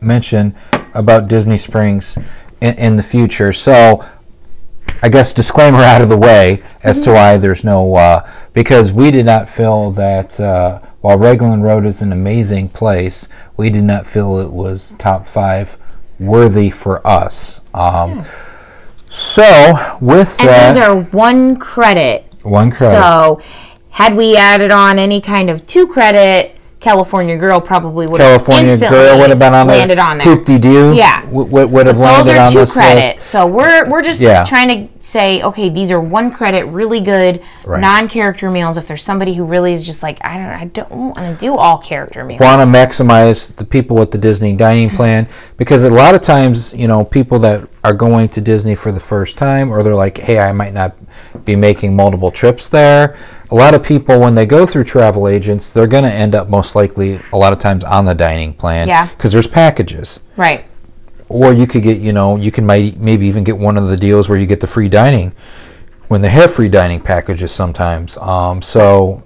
[0.00, 0.54] mention
[0.94, 2.16] about Disney Springs
[2.60, 3.52] in, in the future.
[3.52, 4.04] So
[5.02, 7.04] I guess disclaimer out of the way as Mm-hmm.
[7.04, 11.84] to why there's no uh, because we did not feel that uh, while Raglan Road
[11.86, 15.76] is an amazing place, we did not feel it was top five
[16.26, 17.60] worthy for us.
[17.74, 18.24] Um,
[19.08, 22.34] So with and that, these are one credit.
[22.42, 22.98] one credit.
[22.98, 23.40] So,
[23.90, 29.18] had we added on any kind of two credit, California Girl probably would California Girl
[29.20, 30.26] would have been on landed on there.
[30.26, 30.92] Hoop de doo.
[30.94, 31.24] Yeah.
[31.30, 33.16] Would, would have Those landed are on two this credit.
[33.16, 33.22] list.
[33.30, 34.44] So we're we're just Yeah.
[34.44, 37.80] trying to say, okay, these are one credit, really good Right.
[37.80, 38.76] non-character meals.
[38.76, 41.56] If there's somebody who really is just like, I don't, I don't want to do
[41.56, 42.40] all character meals.
[42.40, 46.74] want to maximize the people with the Disney dining plan because a lot of times,
[46.74, 50.18] you know, people that are going to Disney for the first time or they're like,
[50.18, 50.96] hey, I might not
[51.44, 53.16] be making multiple trips there.
[53.52, 56.48] A lot of people, when they go through travel agents, they're going to end up
[56.48, 59.08] most likely a lot of times on the dining plan Yeah.
[59.08, 60.20] because there's packages.
[60.38, 60.64] Right.
[61.28, 63.96] Or you could get, you know, you can might maybe even get one of the
[63.98, 65.34] deals where you get the free dining
[66.08, 68.16] when they have free dining packages sometimes.
[68.16, 69.22] Um, so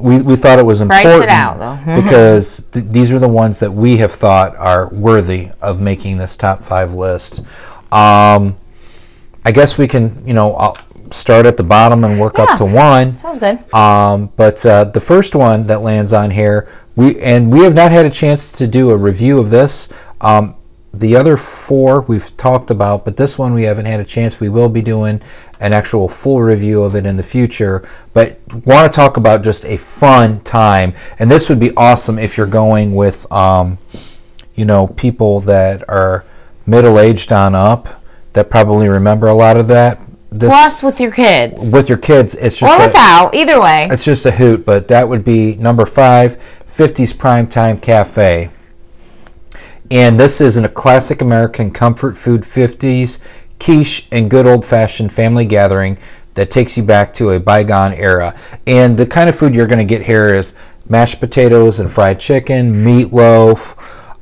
[0.00, 2.00] we, we thought it was Price it important out, though.
[2.02, 6.34] because th- these are the ones that we have thought are worthy of making this
[6.34, 7.40] top five list.
[7.92, 8.56] Um,
[9.44, 10.78] I guess we can, you know, I'll
[11.12, 12.44] start at the bottom and work Yeah.
[12.44, 13.18] up to one.
[13.18, 13.58] Sounds good.
[13.74, 17.90] Um, but uh, the first one that lands on here, we and we have not
[17.92, 19.88] had a chance to do a review of this.
[20.20, 20.54] Um,
[20.94, 24.40] the other four we've talked about, but this one we haven't had a chance.
[24.40, 25.20] We will be doing
[25.60, 27.86] an actual full review of it in the future.
[28.14, 32.38] But want to talk about just a fun time, and this would be awesome if
[32.38, 33.76] you're going with, um,
[34.54, 36.24] you know, people that are
[36.64, 38.02] middle aged on up
[38.32, 40.00] that probably remember a lot of that.
[40.38, 43.86] This, Plus with your kids with your kids, it's just or a- without, either way.
[43.90, 46.36] it's just a hoot, but that would be number five,
[46.68, 48.50] 50s Primetime Cafe.
[49.90, 53.20] And this is a classic American comfort food 50s
[53.58, 55.96] quiche and good old fashioned family gathering
[56.34, 58.34] that takes you back to a bygone era.
[58.66, 60.54] And the kind of food you're going to get here is
[60.88, 63.74] mashed potatoes and fried chicken, meatloaf.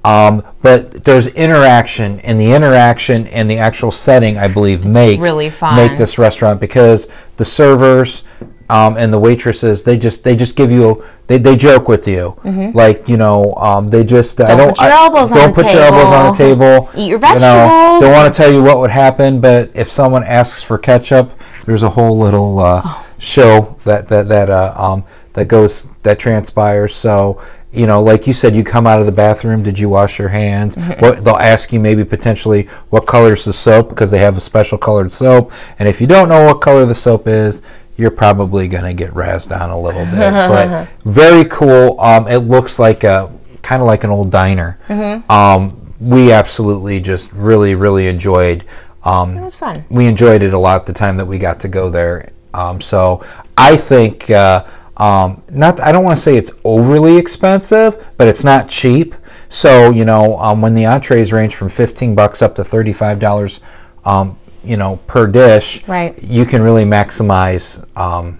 [0.04, 5.50] Um, but there's interaction, and the interaction and the actual setting, I believe, make really
[5.76, 8.22] make this restaurant because the servers
[8.70, 12.34] um, and the waitresses they just they just give you they, they joke with you
[12.74, 14.56] like you know um, they just Mm-hmm.
[14.56, 16.90] Don't don't put your I- elbows on don't the put your elbows on the table
[16.94, 18.00] Eat your you know, vegetables.
[18.02, 21.32] don't want to tell you what would happen but if someone asks for ketchup
[21.66, 23.06] there's a whole little uh, Oh.
[23.18, 27.40] show that that that uh, um, that goes that transpires so
[27.74, 30.28] you know like you said you come out of the bathroom did you wash your
[30.28, 31.00] hands Mm-hmm.
[31.00, 34.78] what they'll ask you maybe potentially what color's the soap because they have a special
[34.78, 37.62] colored soap and if you don't know what color the soap is
[37.96, 42.38] you're probably going to get razzed on a little bit but very cool um, it
[42.38, 43.30] looks like a
[43.62, 45.30] kind of like an old diner Mm-hmm.
[45.30, 48.64] um, we absolutely just really really enjoyed
[49.04, 49.84] um, It was fun.
[49.90, 52.30] we enjoyed it a lot the time that we got to go there.
[52.54, 53.22] Um, so
[53.58, 54.64] I think uh,
[54.96, 59.14] Um, not, I don't want to say it's overly expensive, but it's not cheap.
[59.48, 63.60] So you know, um, when the entrees range from fifteen bucks up to thirty-five dollars,
[64.04, 66.20] um, you know, per dish, Right.
[66.22, 68.38] you can really maximize um,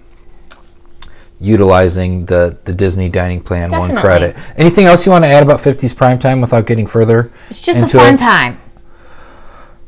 [1.39, 4.35] utilizing the the Disney dining plan one credit.
[4.57, 7.31] Anything else you want to add about 50s prime time without getting further?
[7.49, 8.19] It's just into a fun it?
[8.19, 8.61] time.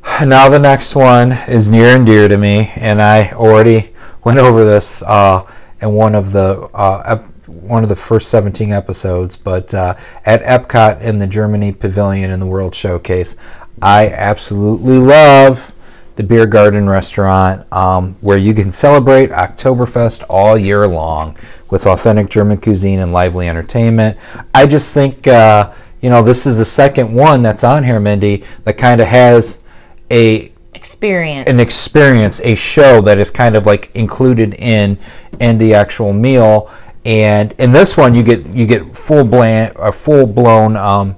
[0.26, 3.94] Now the next one is near and dear to me, and I already
[4.24, 5.44] went over this uh,
[5.82, 9.36] in one of the uh, one of the first 17 episodes.
[9.36, 13.36] But uh, at Epcot in the Germany Pavilion in the World Showcase,
[13.82, 15.76] I absolutely love
[16.16, 21.38] the Biergarten restaurant, um, where you can celebrate Oktoberfest all year long
[21.70, 24.18] with authentic German cuisine and lively entertainment.
[24.54, 25.72] I just think uh,
[26.02, 29.64] you know this is the second one that's on here, Mindy, that kind of has
[30.10, 30.52] a
[30.88, 31.50] Experience.
[31.50, 34.98] an experience, a show that is kind of like included in
[35.40, 36.70] in the actual meal.
[37.06, 41.16] And in this one, you get you get full bland, a full blown um,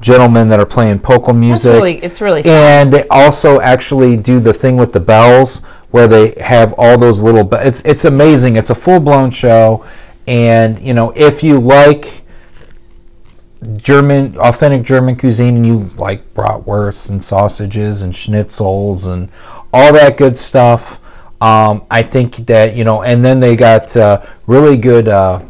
[0.00, 1.72] gentlemen that are playing polka music.
[1.74, 2.52] really- it's really fun.
[2.52, 5.58] And they also actually do the thing with the bells,
[5.90, 7.44] where they have all those little.
[7.44, 8.56] Be- it's it's amazing.
[8.56, 9.84] It's a full blown show,
[10.26, 12.22] and you know if you like
[13.76, 19.28] German, authentic German cuisine, and you like bratwursts and sausages and schnitzels and
[19.72, 21.00] all that good stuff.
[21.40, 25.42] Um, I think that you know, and then they got uh, really good uh,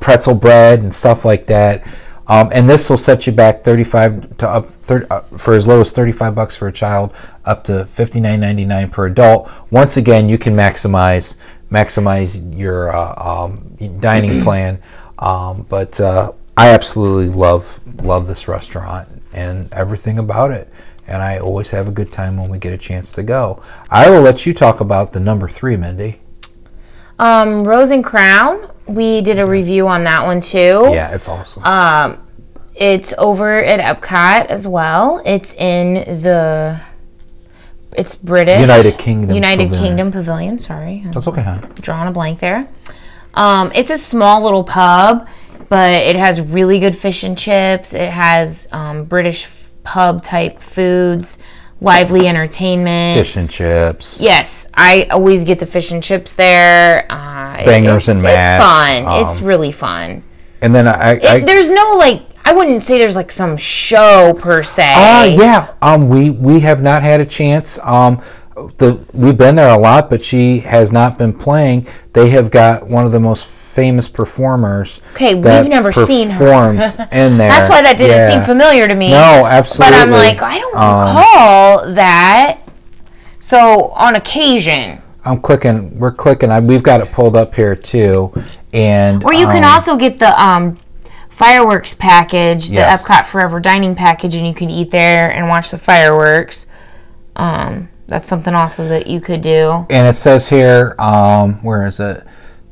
[0.00, 1.86] pretzel bread and stuff like that.
[2.26, 5.80] Um, and this will set you back 35 to up 30, uh, for as low
[5.80, 9.50] as 35 bucks for a child, up to 59.99 per adult.
[9.70, 11.36] Once again, you can maximize
[11.70, 14.80] maximize your uh, um, dining plan.
[15.18, 20.68] Um, but uh, I absolutely love love this restaurant and everything about it.
[21.06, 23.62] And I always have a good time when we get a chance to go.
[23.90, 26.20] I will let you talk about the number three, Mindy.
[27.18, 28.70] um, Rose and Crown.
[28.86, 30.84] We did a review on that one too.
[30.92, 31.62] Yeah, it's awesome.
[31.64, 32.20] Um,
[32.74, 35.22] it's over at Epcot as well.
[35.24, 36.80] It's in the.
[37.96, 38.60] It's British.
[38.60, 39.34] United Kingdom.
[39.34, 39.84] United Pavilion.
[39.88, 40.58] Kingdom Pavilion.
[40.58, 42.68] Sorry, I That's okay, drawing a blank there.
[43.34, 45.28] Um, it's a small little pub,
[45.68, 47.94] but it has really good fish and chips.
[47.94, 49.48] It has um, British
[49.82, 51.38] pub type foods,
[51.80, 53.18] lively entertainment.
[53.18, 54.20] Fish and chips.
[54.20, 57.06] Yes, I always get the fish and chips there.
[57.10, 59.22] Uh, Bangers it's, and mash, It's fun.
[59.22, 60.22] it's um, really fun.
[60.60, 64.34] And then I, It, I there's no like, I wouldn't say there's like some show
[64.38, 64.84] per se.
[64.86, 65.74] Ah, yeah.
[65.82, 67.78] Um, we we have not had a chance.
[67.82, 68.22] Um,
[68.54, 71.86] the we've been there a lot, but she has not been playing.
[72.12, 75.00] They have got one of the most famous performers.
[75.14, 76.70] Okay, we've never seen her.
[77.12, 77.48] in there.
[77.50, 78.30] That's why that didn't Yeah.
[78.30, 79.10] seem familiar to me.
[79.10, 79.96] No, absolutely.
[79.98, 82.58] But I'm like, I don't Um, recall that.
[83.40, 85.98] So on occasion, I'm clicking.
[85.98, 86.50] We're clicking.
[86.50, 88.32] I, we've got it pulled up here too,
[88.72, 90.78] and or you can um, also get the um,
[91.30, 93.06] fireworks package, the Yes.
[93.06, 96.66] Epcot Forever dining package, and you can eat there and watch the fireworks.
[97.36, 99.86] Um, that's something also that you could do.
[99.90, 102.22] and it says here, um, where is it?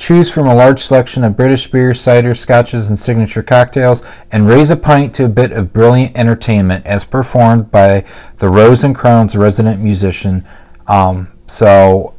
[0.03, 4.73] Choose from a large selection of British beers, cider, scotches, and signature cocktails, and raise
[4.73, 8.05] a pint to a bit of brilliant entertainment as performed by
[8.39, 10.45] the Rose and Crown's resident musician.
[10.89, 12.17] Um, so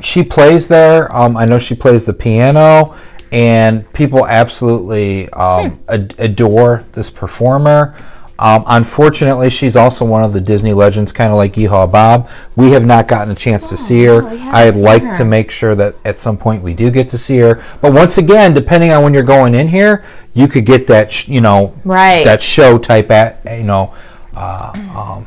[0.00, 1.12] she plays there.
[1.12, 2.94] Um, I know she plays the piano,
[3.32, 7.92] and people absolutely um, ad- adore this performer.
[8.40, 12.30] Um, unfortunately, she's also one of the Disney legends, kind of like Yeehaw Bob.
[12.56, 14.22] We have not gotten a chance to see her.
[14.24, 15.12] we I'd like her.
[15.12, 17.62] to make sure that at some point we do get to see her.
[17.82, 21.28] But once again, depending on when you're going in here, you could get that, sh-
[21.28, 22.24] you know, Right.
[22.24, 23.92] that show type, at, you know,
[24.34, 25.26] uh, um,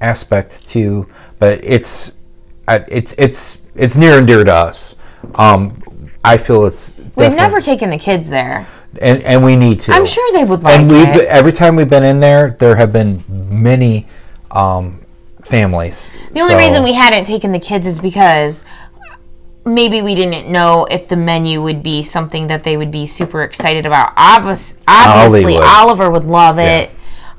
[0.00, 1.08] aspect to.
[1.40, 2.12] But it's,
[2.68, 4.94] it's, it's, it's near and dear to us.
[5.34, 5.82] Um,
[6.22, 6.94] I feel it's.
[7.16, 8.66] We've never taken the kids there.
[9.00, 9.92] And and we need to.
[9.92, 10.82] I'm sure they would like it.
[10.82, 11.28] and we've it.
[11.28, 14.06] every time we've been in there, there have been many
[14.50, 15.04] um,
[15.44, 16.10] families.
[16.32, 18.64] The only reason we hadn't taken the kids is because
[19.64, 23.42] maybe we didn't know if the menu would be something that they would be super
[23.42, 24.12] excited about.
[24.16, 25.56] Obvious, obviously.
[25.56, 26.90] Oliver would love it.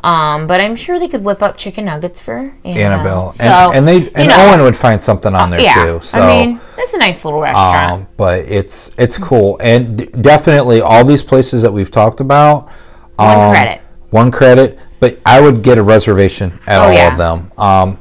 [0.05, 2.91] Um, but I'm sure they could whip up chicken nuggets for Annabelle.
[2.93, 5.83] Annabelle, So, and, and they and know, Owen would find something on there yeah.
[5.83, 5.99] too.
[6.01, 6.21] So.
[6.21, 8.01] I mean, it's a nice little restaurant.
[8.01, 12.69] um, but it's it's cool and d- definitely all these places that we've talked about.
[13.15, 13.81] One um, credit.
[14.11, 17.11] One credit, but I would get a reservation at all Oh, yeah.
[17.11, 17.51] of them.
[17.57, 17.97] Um,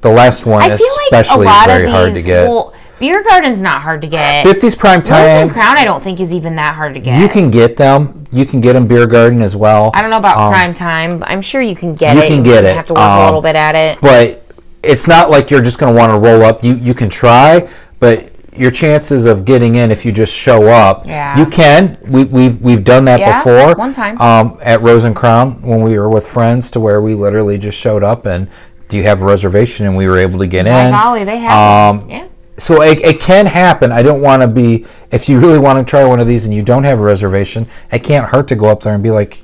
[0.00, 1.90] the last one I like especially lot is very these.
[1.94, 2.48] hard to get.
[2.48, 4.44] Well, Biergarten's not hard to get.
[4.44, 5.26] 50s prime Rose time.
[5.42, 7.20] and Crown, I don't think is even that hard to get.
[7.20, 8.24] You can get them.
[8.32, 9.90] You can get them Biergarten as well.
[9.94, 11.18] I don't know about Um, prime time.
[11.20, 12.28] but I'm sure you can get you it.
[12.30, 13.98] You can get it, Have to work a um, little bit at it.
[14.00, 14.44] but
[14.82, 16.62] it's not like you're just going to want to roll up.
[16.64, 17.68] You you can try,
[18.00, 21.06] but your chances of getting in if you just show up.
[21.06, 21.38] Yeah.
[21.38, 21.96] You can.
[22.08, 23.74] We, we've we've done that Yeah, before.
[23.76, 24.20] one time.
[24.20, 27.78] Um, at Rose and Crown when we were with friends, to where we literally just
[27.78, 28.48] showed up and
[28.88, 30.90] do you have a reservation and we were able to get By in.
[30.90, 31.94] golly, they have.
[31.96, 32.26] Um, yeah.
[32.58, 33.92] So it, it can happen.
[33.92, 34.84] I don't want to be.
[35.10, 37.66] If you really want to try one of these and you don't have a reservation,
[37.90, 39.42] it can't hurt to go up there and be like,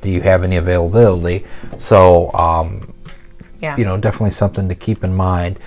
[0.00, 1.44] "Do you have any availability?"
[1.78, 2.92] So, um,
[3.60, 3.76] Yeah.
[3.76, 5.58] you know, definitely something to keep in mind.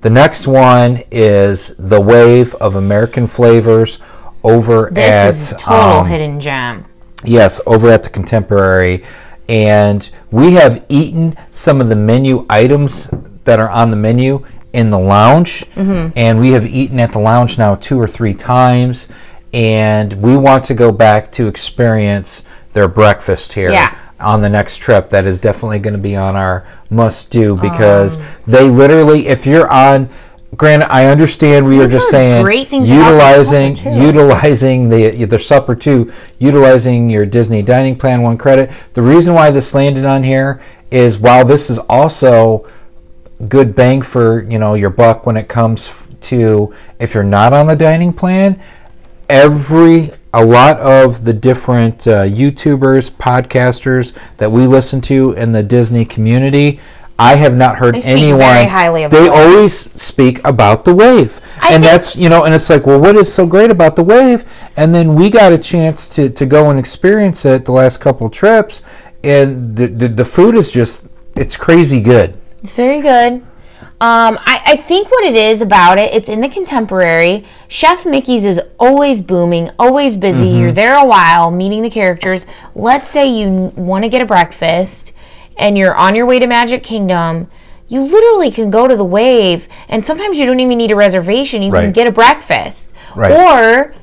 [0.00, 3.98] The next one is the wave of American flavors
[4.42, 6.84] over This at is a total um, hidden gem.
[7.24, 9.02] Yes, over at the Contemporary.
[9.48, 13.08] And we have eaten some of the menu items
[13.44, 14.44] that are on the menu
[14.74, 15.64] in the lounge.
[15.76, 19.08] And we have eaten at the lounge now two or three times.
[19.52, 23.94] And we want to go back to experience their breakfast here Yeah.
[24.18, 25.10] on the next trip.
[25.10, 28.22] That is definitely going to be on our must do because Um.
[28.48, 30.08] they literally, if you're on,
[30.56, 35.24] granted, I understand we are We've just saying great things about their utilizing utilizing the
[35.24, 38.70] the supper too, utilizing your Disney dining plan one credit.
[38.94, 40.60] The reason why this landed on here
[40.90, 42.64] is while this is also
[43.48, 47.66] good bang for you know your buck when it comes to if you're not on
[47.66, 48.60] the dining plan
[49.28, 55.62] every a lot of the different uh, youtubers podcasters that we listen to in the
[55.62, 56.80] disney community
[57.18, 61.40] i have not heard anyone very highly of they the always speak about the wave.
[61.60, 64.02] I and that's you know and it's like well what is so great about the
[64.02, 64.44] wave?
[64.76, 68.28] And then we got a chance to, to go and experience it the last couple
[68.28, 68.82] trips
[69.22, 73.42] and the, the, the food is just it's crazy good It's very good.
[74.00, 77.44] Um, I, I think what it is about it, it's in the contemporary.
[77.68, 80.46] Chef Mickey's is always booming, always busy.
[80.46, 80.60] Mm-hmm.
[80.62, 82.46] You're there a while, meeting the characters.
[82.74, 85.12] Let's say you want to get a breakfast
[85.58, 87.50] and you're on your way to Magic Kingdom.
[87.86, 91.62] You literally can go to the Wave, and sometimes you don't even need a reservation.
[91.62, 93.30] You can get a breakfast, Right.
[93.30, 93.94] or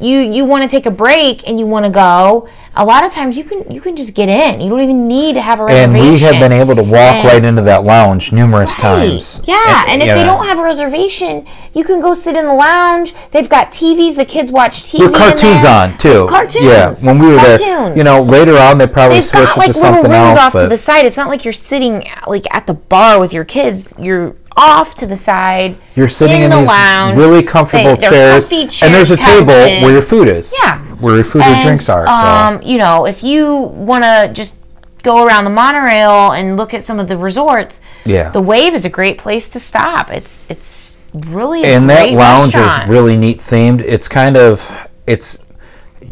[0.00, 2.48] you you want to take a break and you want to go.
[2.80, 4.60] A lot of times you can you can just get in.
[4.60, 5.96] You don't even need to have a reservation.
[5.96, 9.84] and we have been able to walk And- right into that lounge numerous times yeah,
[9.88, 10.36] and if they know.
[10.36, 13.14] don't have a reservation, you can go sit in the lounge.
[13.32, 14.14] They've got TVs.
[14.14, 15.00] The kids watch TV.
[15.00, 16.22] With in cartoons on too.
[16.22, 16.64] With cartoons.
[16.64, 19.60] Yeah, when we were there, you know, later on they probably They've switched got it
[19.60, 20.54] like to little something rooms else.
[20.54, 21.04] off to the side.
[21.04, 23.94] It's not like you're sitting like at the bar with your kids.
[23.98, 25.76] You're off to the side.
[25.94, 27.16] you're sitting in, the these lounge.
[27.16, 28.10] really comfortable They- they're
[28.40, 30.52] chairs, and there's a chairs, table where your food is.
[30.60, 30.78] Yeah.
[30.98, 32.04] where your food or And, drinks are.
[32.06, 32.12] So.
[32.12, 34.54] Um, You know, if you want to just
[35.02, 38.30] go around the monorail and look at some of the resorts, Yeah.
[38.30, 40.10] the Wave is a great place to stop.
[40.10, 42.82] It's it's really a and that lounge restaurant.
[42.84, 43.80] is really neat themed.
[43.80, 45.38] It's kind of it's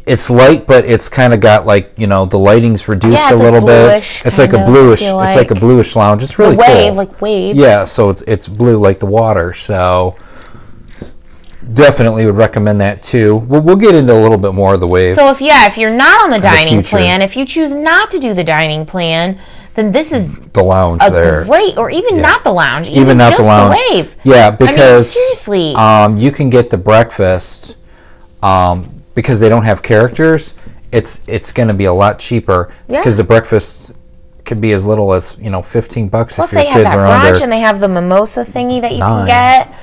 [0.06, 3.36] it's light, but it's kind of got like you know the lighting's reduced Yeah, a
[3.36, 4.22] little like bit.
[4.24, 5.00] It's like a bluish.
[5.00, 6.22] feel It's like a bluish lounge.
[6.22, 6.94] It's really the wave, cool.
[6.96, 7.58] like waves.
[7.58, 9.52] Yeah, so it's it's blue like the water.
[9.52, 10.16] So
[11.72, 13.36] definitely would recommend that too.
[13.36, 15.14] We'll, we'll get into a little bit more of the wave.
[15.14, 16.96] So if yeah, if you're not on the dining future.
[16.96, 19.40] plan, if you choose not to do the dining plan,
[19.74, 21.44] then this is the lounge a there.
[21.44, 23.78] great, or even not the lounge, even, even not just the lounge.
[23.90, 24.16] wave.
[24.24, 25.74] Yeah, because seriously.
[25.74, 27.76] um, you can get the breakfast
[28.42, 30.54] um, because they don't have characters.
[30.92, 33.00] It's it's going to be a lot cheaper Yeah.
[33.00, 33.92] because the breakfast
[34.44, 36.94] could be as little as you know fifteen bucks Plus if your they have kids
[36.94, 37.42] that are brunch under.
[37.42, 39.26] and they have the mimosa thingy that you Nine.
[39.26, 39.78] can get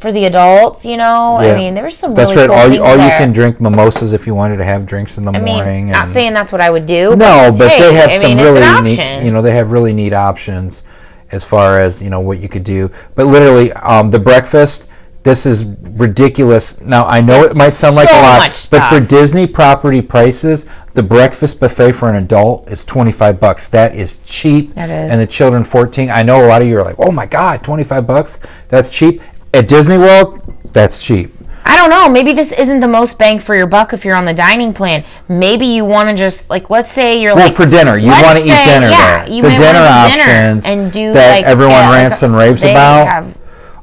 [0.00, 0.84] for the adults.
[0.84, 1.56] You know, I Yeah.
[1.56, 2.54] mean, there's some That's really right.
[2.68, 5.24] cool all you, all you can drink mimosas if you wanted to have drinks in
[5.24, 5.90] the I mean, morning.
[5.90, 7.14] not saying that's what I would do.
[7.16, 9.22] No, but hey, they have I some mean, really neat.
[9.24, 10.82] You know, they have really neat options
[11.30, 12.90] as far as you know what you could do.
[13.14, 14.88] But literally, um, the breakfast.
[15.22, 16.80] This is ridiculous.
[16.80, 19.00] Now I know it might sound like a lot, but for.
[19.00, 23.68] Disney property prices, the breakfast buffet for an adult is twenty five bucks.
[23.68, 24.74] That is cheap.
[24.74, 25.12] That is.
[25.12, 26.08] And the children fourteen.
[26.10, 28.40] I know a lot of you are like, oh my god, twenty five bucks.
[28.68, 29.20] That's cheap.
[29.52, 30.40] At Disney World,
[30.72, 31.34] that's cheap.
[31.64, 32.08] I don't know.
[32.08, 35.04] Maybe this isn't the most bang for your buck if you're on the dining plan.
[35.28, 38.38] Maybe you want to just like, let's say you're Well, like for dinner, you want
[38.38, 39.28] to eat dinner yeah, there.
[39.28, 42.62] The dinner do dinner options and do that like, everyone yeah, rants a- and raves
[42.64, 43.06] about.
[43.08, 43.34] have-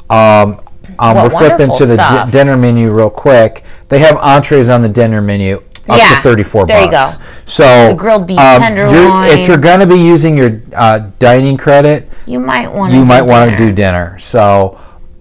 [0.10, 0.60] Um,
[1.00, 2.32] um, we're flipping to the stuff.
[2.32, 3.64] dinner menu real quick.
[3.90, 5.58] They have entrees on the dinner menu
[5.90, 7.10] up Yeah, to thirty-four there you go.
[7.46, 9.28] So The grilled beef you're- tenderloin.
[9.28, 12.98] If you're going to be using your uh, dining credit, you might want to.
[13.00, 14.18] you might want to do dinner.
[14.20, 14.78] So,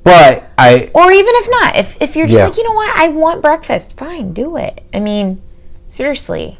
[0.07, 2.47] but I Or even if not, if if you're just Yeah.
[2.47, 4.83] like, you know what, I want breakfast, fine, do it.
[4.95, 5.43] I mean,
[5.89, 6.59] seriously.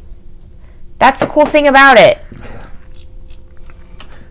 [0.99, 2.19] That's the cool thing about it.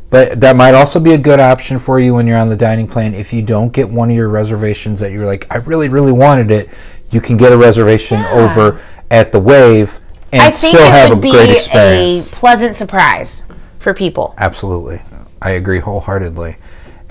[0.09, 2.87] But that might also be a good option for you when you're on the dining
[2.87, 3.13] plan.
[3.13, 6.51] If you don't get one of your reservations that you're like, I really, really wanted
[6.51, 6.69] it,
[7.11, 8.31] you can get a reservation Yeah.
[8.31, 8.79] over
[9.11, 9.99] at the Wave
[10.33, 12.27] and I think still it have a would be great a experience.
[12.29, 13.43] pleasant surprise
[13.79, 14.35] for people.
[14.37, 15.01] Absolutely.
[15.41, 16.57] I agree wholeheartedly.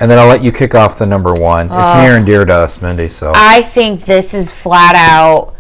[0.01, 1.67] And then I'll let you kick off the number one.
[1.73, 2.01] It's Oh.
[2.03, 3.09] near and dear to us, Mindy.
[3.09, 5.55] So I think this is flat out.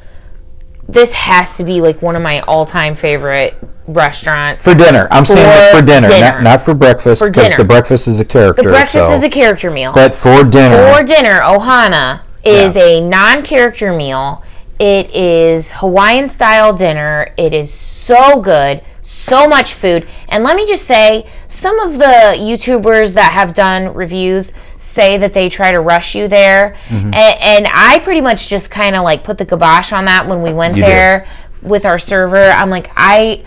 [0.89, 3.55] This has to be like one of my all-time favorite
[3.87, 4.65] restaurants.
[4.65, 6.33] for dinner, I'm saying that For for dinner, dinner.
[6.35, 7.19] Not, not for breakfast.
[7.21, 7.57] For because dinner.
[7.59, 8.63] the breakfast is a character.
[8.63, 9.93] the breakfast so- is a character meal.
[9.93, 12.83] But for dinner, For dinner, Ohana is Yeah.
[12.83, 14.43] a non-character meal.
[14.79, 17.29] It is Hawaiian style dinner.
[17.37, 20.09] It is so good, so much food.
[20.29, 25.33] And let me just say, some of the YouTubers that have done reviews say that
[25.35, 27.13] they try to rush you there, Mm-hmm.
[27.15, 30.43] and, and I pretty much just kind of like put the kibosh on that when
[30.43, 30.91] we went You did.
[30.91, 31.29] there
[31.63, 32.45] with our server.
[32.51, 33.45] I'm like, I.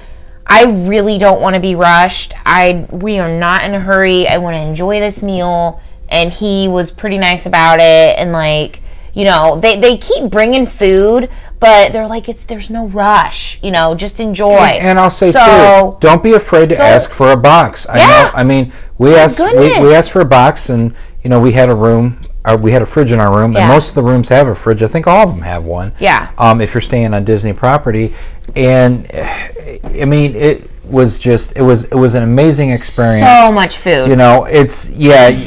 [0.50, 2.34] I really don't want to be rushed.
[2.46, 4.30] I we are not in a hurry.
[4.30, 8.80] I want to enjoy this meal and he was pretty nice about it and like,
[9.14, 11.30] you know, they they keep bringing food,
[11.60, 14.56] but they're like it's there's no rush, you know, just enjoy.
[14.58, 17.88] And I'll say so, too, don't be afraid to ask for a box.
[17.88, 18.08] I Yeah.
[18.08, 18.32] know.
[18.34, 20.94] I mean, we asked we, we asked for a box, and
[21.24, 22.22] you know, we had a room.
[22.46, 23.62] Uh, we had a fridge in our room, Yeah.
[23.62, 24.82] and most of the rooms have a fridge.
[24.82, 25.92] I think all of them have one.
[26.00, 26.30] Yeah.
[26.38, 28.14] Um, if you're staying on Disney property,
[28.56, 33.28] and I mean, it was just it was it was an amazing experience.
[33.50, 34.08] so much food.
[34.08, 35.38] You know, it's yeah.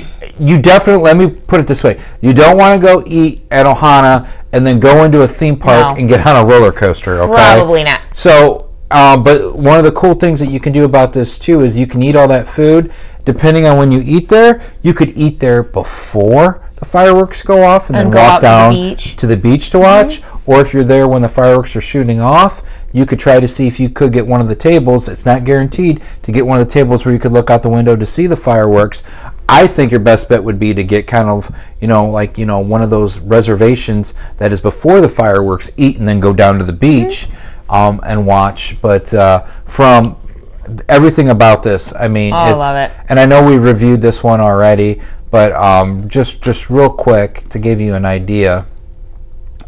[0.41, 3.66] You definitely let me put it this way: you don't want to go eat at
[3.66, 6.01] Ohana and then go into a theme park No.
[6.01, 7.20] and get on a roller coaster.
[7.22, 8.01] Okay, Probably not.
[8.14, 11.61] so, um, but one of the cool things that you can do about this too
[11.61, 12.93] is you can eat all that food.
[13.24, 17.91] Depending on when you eat there, you could eat there before the fireworks go off
[17.91, 19.05] and, And then go walk out to the down beach.
[19.09, 19.16] Mm-hmm.
[19.16, 20.22] to the beach to watch.
[20.47, 22.62] Or if you're there when the fireworks are shooting off,
[22.93, 25.09] you could try to see if you could get one of the tables.
[25.09, 27.68] It's not guaranteed to get one of the tables where you could look out the
[27.68, 29.03] window to see the fireworks.
[29.49, 32.47] I think your best bet would be to get kind of, you know, like, you
[32.47, 36.59] know, one of those reservations that is before the fireworks, eat, and then go down
[36.59, 37.26] to the beach
[37.70, 37.72] Mm-hmm.
[37.74, 38.80] um, and watch.
[38.82, 40.16] But uh, from
[40.88, 42.97] everything about this, I mean, Oh, I it's, love it.
[43.09, 47.59] and I know we reviewed this one already, but um, just just real quick to
[47.59, 48.66] give you an idea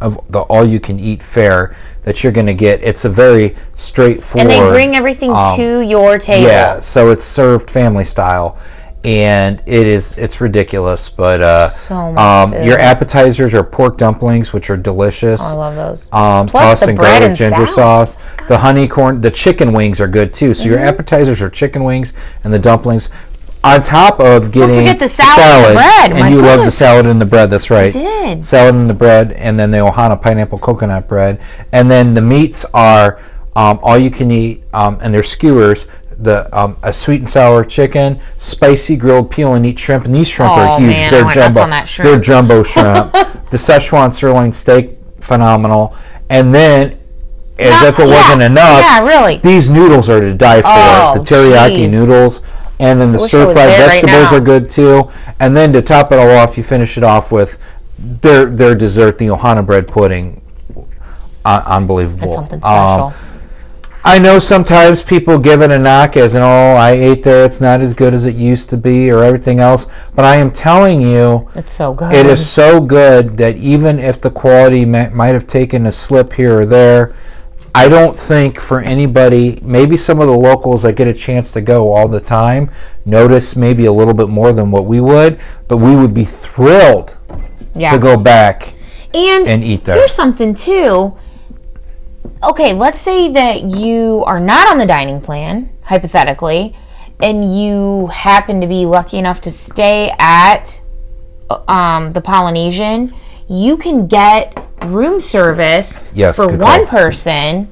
[0.03, 2.83] of the all-you-can-eat fare that you're going to get.
[2.83, 4.51] It's a very straightforward.
[4.53, 6.47] and they bring everything um, to your table.
[6.49, 8.59] Yeah, so it's served family style,
[9.05, 11.09] and it is it's ridiculous.
[11.09, 15.41] But uh, So much um, your appetizers are pork dumplings, which are delicious.
[15.43, 16.13] I love those.
[16.13, 18.09] Um, Plus tossed bread garlic and ginger salad.
[18.09, 18.17] sauce.
[18.49, 20.55] The honey corn, the chicken wings are good too.
[20.55, 20.87] So your Mm-hmm.
[20.89, 22.13] appetizers are chicken wings
[22.45, 23.11] and the dumplings.
[23.65, 26.11] On top of getting forget the salad and the bread.
[26.21, 26.79] My you love the goodness.
[26.79, 27.49] salad and the bread.
[27.51, 27.93] That's right.
[27.93, 28.45] did.
[28.45, 31.41] salad and the bread, and then the Ohana pineapple coconut bread,
[31.73, 33.21] and then the meats are
[33.55, 35.87] um, all you can eat, um, and they're skewers.
[36.19, 40.29] The um, a sweet and sour chicken, spicy grilled peel and eat shrimp, and these
[40.29, 40.91] shrimp Oh, are huge.
[40.91, 41.61] man, I they're went nuts jumbo.
[41.63, 43.13] on that They're jumbo shrimp.
[43.51, 44.91] the Szechuan sirloin steak,
[45.21, 45.97] phenomenal.
[46.29, 46.99] And then,
[47.59, 49.39] as if it wasn't enough, yeah, really.
[49.39, 50.69] these noodles are to die for.
[50.69, 51.93] Oh, the teriyaki jeez.
[51.93, 52.41] noodles,
[52.83, 54.37] and then the wish I stir was fried there right vegetables now.
[54.37, 55.11] are good too.
[55.41, 57.59] And then to top it all off, you finish it off with
[57.99, 60.41] their their dessert, the Ohana bread pudding.
[61.45, 62.21] Uh, unbelievable.
[62.21, 63.13] That's something Um, special.
[64.05, 67.61] I know sometimes people give it a knock as an, oh, I ate there, it's
[67.61, 69.87] not as good as it used to be, or everything else.
[70.17, 72.13] But I am telling you, it's so good.
[72.13, 76.33] it is so good that even if the quality ma- might have taken a slip
[76.33, 77.15] here or there,
[77.75, 81.63] I don't think for anybody, maybe some of the locals that get a chance to
[81.63, 82.71] go all the time,
[83.07, 87.17] notice maybe a little bit more than what we would, but we would be thrilled
[87.75, 87.93] yeah.
[87.93, 88.75] to go back
[89.15, 89.97] and, and eat there.
[89.97, 91.17] Here's something too.
[92.43, 96.77] Okay, let's say that you are not on the dining plan, hypothetically,
[97.21, 100.81] and you happen to be lucky enough to stay at
[101.69, 103.15] um, the Polynesian.
[103.53, 106.99] You can get room service Yes, for one call.
[106.99, 107.69] person,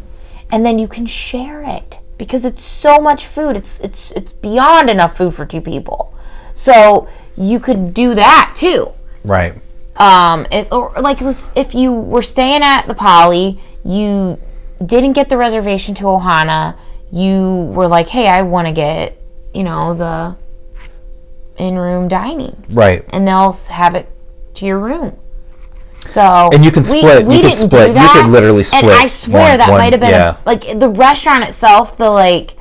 [0.53, 3.57] and then you can share it because it's so much food.
[3.57, 6.13] It's it's it's beyond enough food for two people.
[6.53, 8.93] So you could do that too
[9.25, 9.55] Right.
[9.97, 11.19] um if or like
[11.55, 14.37] if you were staying at the poly you
[14.85, 16.77] didn't get the reservation to ohana
[17.11, 19.17] you were like hey i want to get
[19.55, 20.37] you know the
[21.57, 23.05] in-room dining Right.
[23.11, 24.07] and they'll have it
[24.55, 25.17] to your room
[26.05, 27.31] so And you can split.
[27.31, 27.95] You could split.
[27.97, 30.37] You could literally split and i swear one- that might have been yeah.
[30.39, 32.57] a, like the restaurant itself the like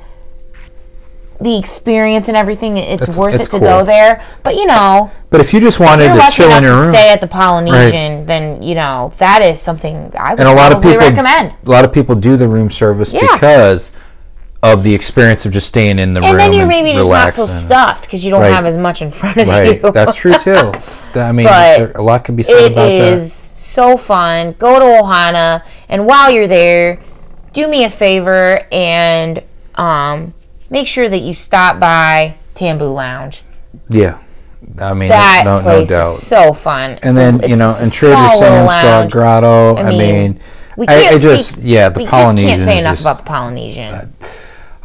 [1.40, 3.60] the experience and everything it's It's- worth it's it to cool.
[3.60, 6.92] go there but you know But if you just wanted to chill in your room,
[6.92, 10.74] stay at the Polynesian, then you know that is something I would and a lot
[10.74, 11.54] of people, recommend.
[11.64, 13.20] a lot of people do the room service Yeah.
[13.32, 13.90] because
[14.62, 17.32] of the experience of just staying in the room And then you're maybe just not
[17.32, 18.52] so stuffed because you don't Right.
[18.52, 19.90] have as much in front of Right, you.
[19.90, 20.72] that's true too.
[21.18, 24.52] I mean, there, a lot can be said It about is so fun.
[24.58, 27.00] Go to Ohana, and while you're there,
[27.54, 29.42] do me a favor and
[29.76, 30.34] um,
[30.68, 33.42] make sure that you stop by Tambu Lounge.
[33.88, 34.18] Yeah,
[34.78, 36.14] I mean, that no, no place doubt.
[36.14, 36.98] is so fun.
[37.02, 39.76] and then you know, and Trader Sam's Grotto.
[39.78, 40.38] I mean,
[40.76, 42.48] we I- can't I just speak- yeah, the we Polynesian.
[42.56, 44.12] just can't say enough just- about the Polynesian.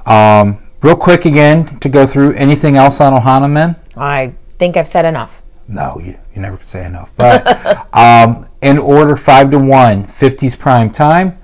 [0.06, 3.76] Um, real quick again to go through anything else on Ohana Men.
[3.98, 5.42] I think I've said enough.
[5.68, 7.12] No, you, you never could say enough.
[7.18, 11.40] But um, in order, five to one, 50s prime time,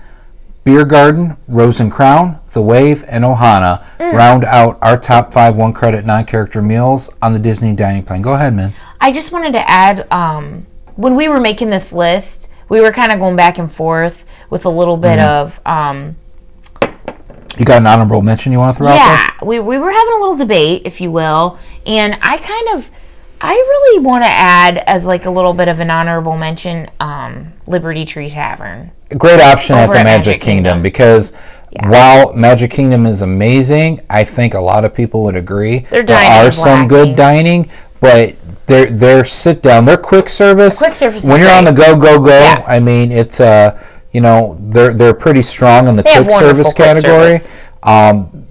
[0.64, 4.14] Biergarten, Rose and Crown, The Wave, and Ohana Mm.
[4.14, 8.22] round out our top five one credit non character meals on the Disney dining plan.
[8.22, 8.74] Go ahead, man.
[9.00, 13.12] I just wanted to add um, when we were making this list, we were kind
[13.12, 15.48] of going back and forth with a little bit Mm-hmm.
[15.48, 16.16] of um,
[17.58, 19.02] You got an honorable mention you want to throw out there?
[19.02, 22.90] yeah, we, we were having a little debate, if you will, and I kind of
[23.42, 27.54] I really want to add as like a little bit of an honorable mention um,
[27.66, 28.92] Liberty Tree Tavern.
[29.18, 30.82] Great option at the at Magic, Magic Kingdom, Kingdom.
[30.84, 31.36] because
[31.84, 36.06] while Magic Kingdom is amazing, I think a lot of people would agree there
[36.46, 38.36] are some good dining, but
[38.68, 40.78] their their sit down, their quick service.
[40.78, 42.64] Quick service is When you're on the go go go, Yeah.
[42.68, 43.82] I mean it's uh
[44.12, 47.38] you know they're they're pretty strong in the have quick service quick category.
[47.38, 47.48] service.
[47.84, 48.48] Um,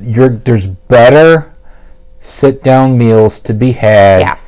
[0.00, 1.52] you're there's better
[2.20, 4.38] sit down meals to be had Yeah,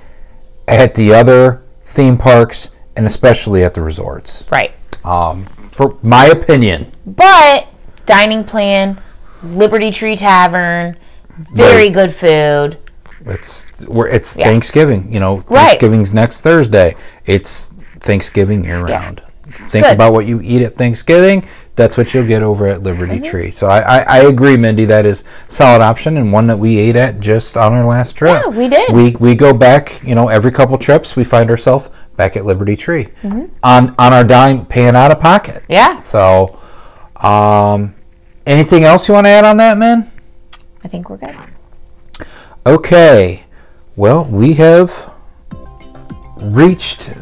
[0.68, 4.47] at the other theme parks and especially at the resorts.
[4.51, 4.72] right.
[5.05, 7.66] Um, for my opinion, But
[8.07, 8.99] dining plan,
[9.43, 10.97] Liberty Tree Tavern,
[11.55, 11.93] very Right.
[11.95, 12.76] good food.
[13.26, 14.47] it's we're, it's Yeah.
[14.47, 15.12] Thanksgiving.
[15.12, 15.68] You know, Right.
[15.68, 16.95] Thanksgiving's next Thursday.
[17.26, 17.68] It's
[18.01, 18.95] Thanksgiving year Yeah.
[19.05, 19.22] round.
[19.53, 19.94] Think good.
[19.94, 21.46] about what you eat at Thanksgiving.
[21.76, 23.24] That's what you'll get over at Liberty Mm-hmm.
[23.30, 23.51] Tree.
[23.51, 24.84] So I, I, I agree, Mindy.
[24.84, 28.42] That is solid option and one that we ate at just on our last trip.
[28.44, 28.92] Yeah, we did.
[28.92, 30.01] We we go back.
[30.07, 33.46] You know, every couple trips we find ourselves back at Liberty Tree Mm-hmm.
[33.62, 35.62] on on our dime, paying out of pocket.
[35.68, 36.59] Yeah, So,
[37.16, 37.94] um,
[38.46, 40.11] anything else you want to add on that, man?
[40.84, 41.34] I think we're good.
[42.66, 43.44] Okay.
[43.96, 45.11] Well, we have
[46.42, 47.12] reached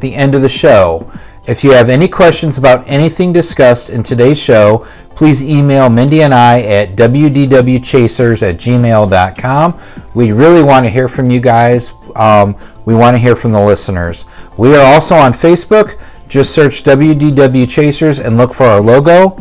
[0.00, 1.10] the end of the show.
[1.46, 6.34] If you have any questions about anything discussed in today's show, please email Mindy and
[6.34, 9.80] I at wdwchasers at gmail.com.
[10.14, 11.92] We really want to hear from you guys.
[12.14, 14.26] Um, we want to hear from the listeners.
[14.58, 16.00] We are also on Facebook.
[16.28, 19.36] Just search WDW Chasers and look for our logo.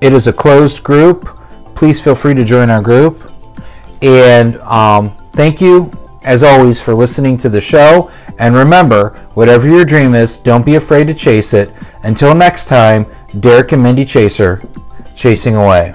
[0.00, 1.26] It is a closed group.
[1.74, 3.32] Please feel free to join our group.
[4.02, 5.90] And um, thank you,
[6.22, 8.10] as always, for listening to the show.
[8.38, 11.72] And remember, whatever your dream is, don't be afraid to chase it.
[12.02, 13.06] Until next time,
[13.40, 14.62] Derek and Mindy Chaser,
[15.14, 15.94] chasing away.